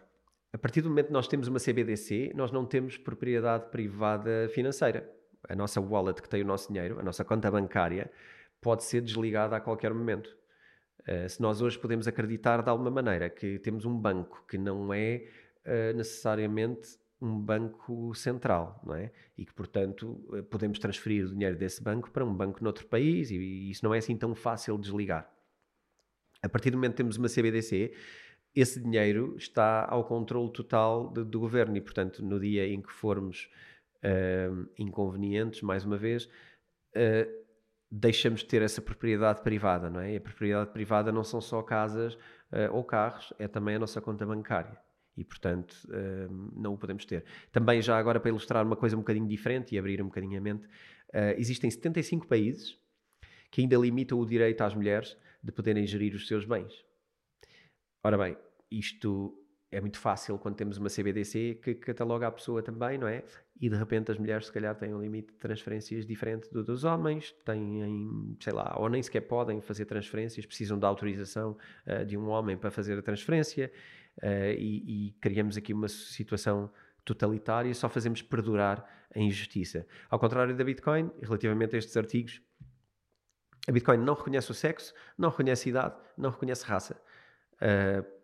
[0.51, 5.07] A partir do momento que nós temos uma CBDC, nós não temos propriedade privada financeira.
[5.47, 8.11] A nossa wallet que tem o nosso dinheiro, a nossa conta bancária,
[8.59, 10.35] pode ser desligada a qualquer momento.
[11.01, 14.91] Uh, se nós hoje podemos acreditar de alguma maneira que temos um banco que não
[14.91, 15.27] é
[15.63, 19.11] uh, necessariamente um banco central, não é?
[19.37, 20.19] E que, portanto,
[20.49, 23.93] podemos transferir o dinheiro desse banco para um banco noutro país e, e isso não
[23.93, 25.31] é assim tão fácil de desligar.
[26.43, 27.93] A partir do momento que temos uma CBDC,
[28.55, 32.91] esse dinheiro está ao controle total de, do governo e, portanto, no dia em que
[32.91, 33.49] formos
[34.03, 37.31] uh, inconvenientes, mais uma vez, uh,
[37.91, 40.13] deixamos de ter essa propriedade privada, não é?
[40.13, 44.01] E a propriedade privada não são só casas uh, ou carros, é também a nossa
[44.01, 44.77] conta bancária.
[45.15, 45.75] E, portanto,
[46.55, 47.25] não o podemos ter.
[47.51, 50.41] Também, já agora, para ilustrar uma coisa um bocadinho diferente e abrir um bocadinho a
[50.41, 50.65] mente,
[51.37, 52.79] existem 75 países
[53.51, 56.85] que ainda limitam o direito às mulheres de poderem gerir os seus bens.
[58.03, 58.37] Ora bem,
[58.69, 59.37] isto
[59.71, 63.23] é muito fácil quando temos uma CBDC que cataloga a pessoa também, não é?
[63.59, 66.83] E de repente as mulheres, se calhar, têm um limite de transferências diferente do dos
[66.83, 72.17] homens, têm, sei lá, ou nem sequer podem fazer transferências, precisam da autorização uh, de
[72.17, 73.71] um homem para fazer a transferência
[74.17, 76.69] uh, e, e criamos aqui uma situação
[77.05, 78.85] totalitária, só fazemos perdurar
[79.15, 79.87] a injustiça.
[80.09, 82.41] Ao contrário da Bitcoin, relativamente a estes artigos,
[83.67, 86.99] a Bitcoin não reconhece o sexo, não reconhece idade, não reconhece raça.
[87.55, 88.21] Uh,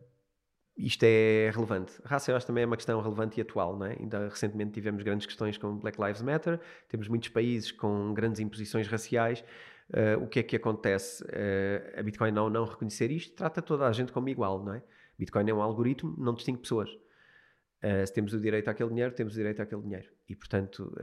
[0.78, 1.94] isto é relevante.
[2.06, 3.78] Raça, eu acho, também é uma questão relevante e atual.
[3.78, 3.98] Não é?
[4.00, 8.88] Ainda recentemente tivemos grandes questões com Black Lives Matter, temos muitos países com grandes imposições
[8.88, 9.44] raciais.
[9.90, 11.24] Uh, o que é que acontece?
[11.24, 14.64] Uh, a Bitcoin, não não reconhecer isto, trata toda a gente como igual.
[14.64, 14.84] Não é?
[15.18, 16.92] Bitcoin é um algoritmo, não distingue pessoas.
[16.92, 20.10] Uh, se temos o direito àquele dinheiro, temos o direito àquele dinheiro.
[20.28, 20.94] E, portanto,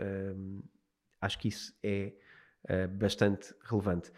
[1.20, 2.12] acho que isso é
[2.98, 4.10] bastante relevante.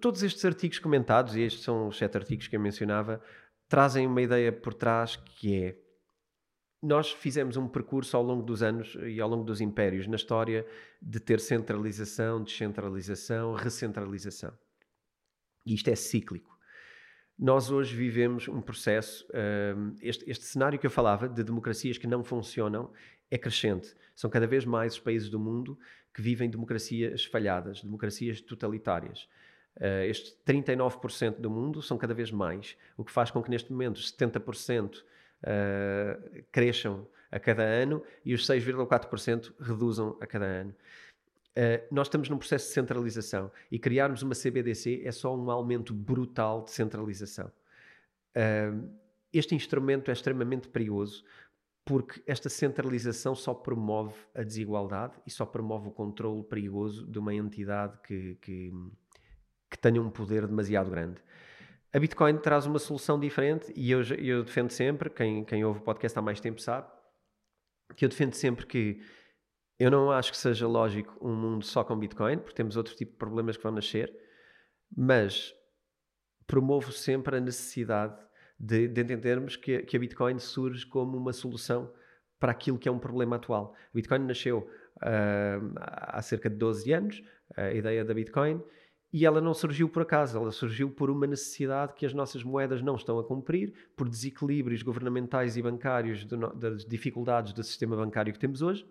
[0.00, 3.22] todos estes artigos comentados, e estes são os sete artigos que eu mencionava,
[3.68, 5.76] trazem uma ideia por trás que é
[6.82, 10.66] nós fizemos um percurso ao longo dos anos e ao longo dos impérios na história
[11.02, 14.56] de ter centralização, descentralização, recentralização.
[15.66, 16.57] E isto é cíclico.
[17.38, 19.24] Nós hoje vivemos um processo,
[19.76, 22.90] hum, este, este cenário que eu falava de democracias que não funcionam
[23.30, 23.94] é crescente.
[24.12, 25.78] São cada vez mais os países do mundo
[26.12, 29.28] que vivem democracias falhadas, democracias totalitárias.
[29.76, 33.70] Uh, estes 39% do mundo são cada vez mais, o que faz com que neste
[33.70, 35.02] momento 70% uh,
[35.44, 40.74] eh, cresçam a cada ano e os 6,4% reduzam a cada ano.
[41.58, 45.92] Uh, nós estamos num processo de centralização e criarmos uma CBDC é só um aumento
[45.92, 47.50] brutal de centralização.
[49.32, 51.24] este instrumento é extremamente perigoso
[51.84, 57.34] porque esta centralização só promove a desigualdade e só promove o controle perigoso de uma
[57.34, 58.72] entidade que, que
[59.70, 61.20] que tenham um poder demasiado grande.
[61.92, 65.82] A Bitcoin traz uma solução diferente e eu, eu defendo sempre, quem, quem ouve o
[65.82, 66.86] podcast há mais tempo sabe,
[67.96, 69.00] que eu defendo sempre que
[69.78, 73.12] eu não acho que seja lógico um mundo só com Bitcoin, porque temos outro tipo
[73.12, 74.12] de problemas que vão nascer,
[74.96, 75.54] mas
[76.46, 78.18] promovo sempre a necessidade
[78.58, 81.92] de, de entendermos que, que, a Bitcoin surge como uma solução
[82.40, 83.74] para aquilo que é um problema atual.
[83.92, 87.22] A Bitcoin nasceu uh, há cerca de 12 anos,
[87.56, 88.60] a ideia da Bitcoin,
[89.12, 92.82] e ela não surgiu por acaso, ela surgiu por uma necessidade que as nossas moedas
[92.82, 96.26] não estão a cumprir, por desequilíbrios governamentais e bancários,
[96.56, 98.86] das dificuldades do sistema bancário que temos hoje.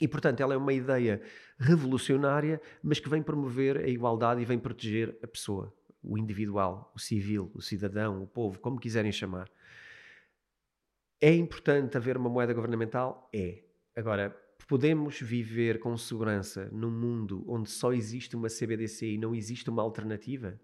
[0.00, 1.22] E, portanto, ela é uma ideia
[1.58, 5.72] revolucionária, mas que vem promover a igualdade e vem proteger a pessoa,
[6.02, 9.48] o individual, o civil, o cidadão, o povo, como quiserem chamar.
[11.20, 13.30] É importante haver uma moeda governamental?
[13.32, 13.62] É.
[13.96, 14.36] Agora,
[14.66, 19.82] Podemos viver com segurança num mundo onde só existe uma CBDC e não existe uma
[19.82, 20.58] alternativa?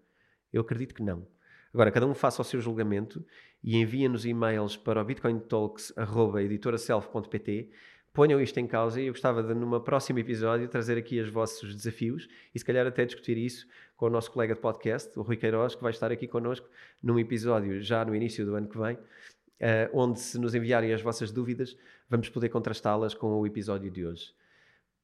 [0.51, 1.27] Eu acredito que não.
[1.71, 3.23] Agora, cada um faça o seu julgamento
[3.63, 7.71] e envia-nos e-mails para o bitcointalks.editoraself.pt
[8.13, 11.73] ponham isto em causa e eu gostava de, numa próximo episódio, trazer aqui os vossos
[11.75, 15.37] desafios e se calhar até discutir isso com o nosso colega de podcast, o Rui
[15.37, 16.67] Queiroz, que vai estar aqui connosco
[17.01, 21.01] num episódio já no início do ano que vem, uh, onde se nos enviarem as
[21.01, 21.77] vossas dúvidas,
[22.09, 24.33] vamos poder contrastá-las com o episódio de hoje.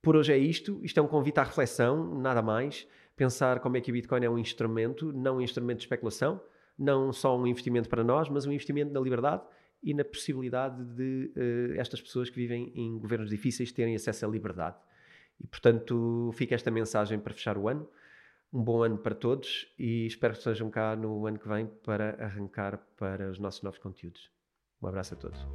[0.01, 2.87] Por hoje é isto, isto é um convite à reflexão, nada mais.
[3.15, 6.39] Pensar como é que o Bitcoin é um instrumento, não um instrumento de especulação,
[6.77, 9.41] não só um investimento para nós, mas um investimento na liberdade
[9.83, 14.29] e na possibilidade de uh, estas pessoas que vivem em governos difíceis terem acesso à
[14.29, 14.75] liberdade.
[15.39, 17.87] E portanto, fica esta mensagem para fechar o ano.
[18.51, 22.23] Um bom ano para todos e espero que estejam cá no ano que vem para
[22.23, 24.31] arrancar para os nossos novos conteúdos.
[24.81, 25.45] Um abraço a todos.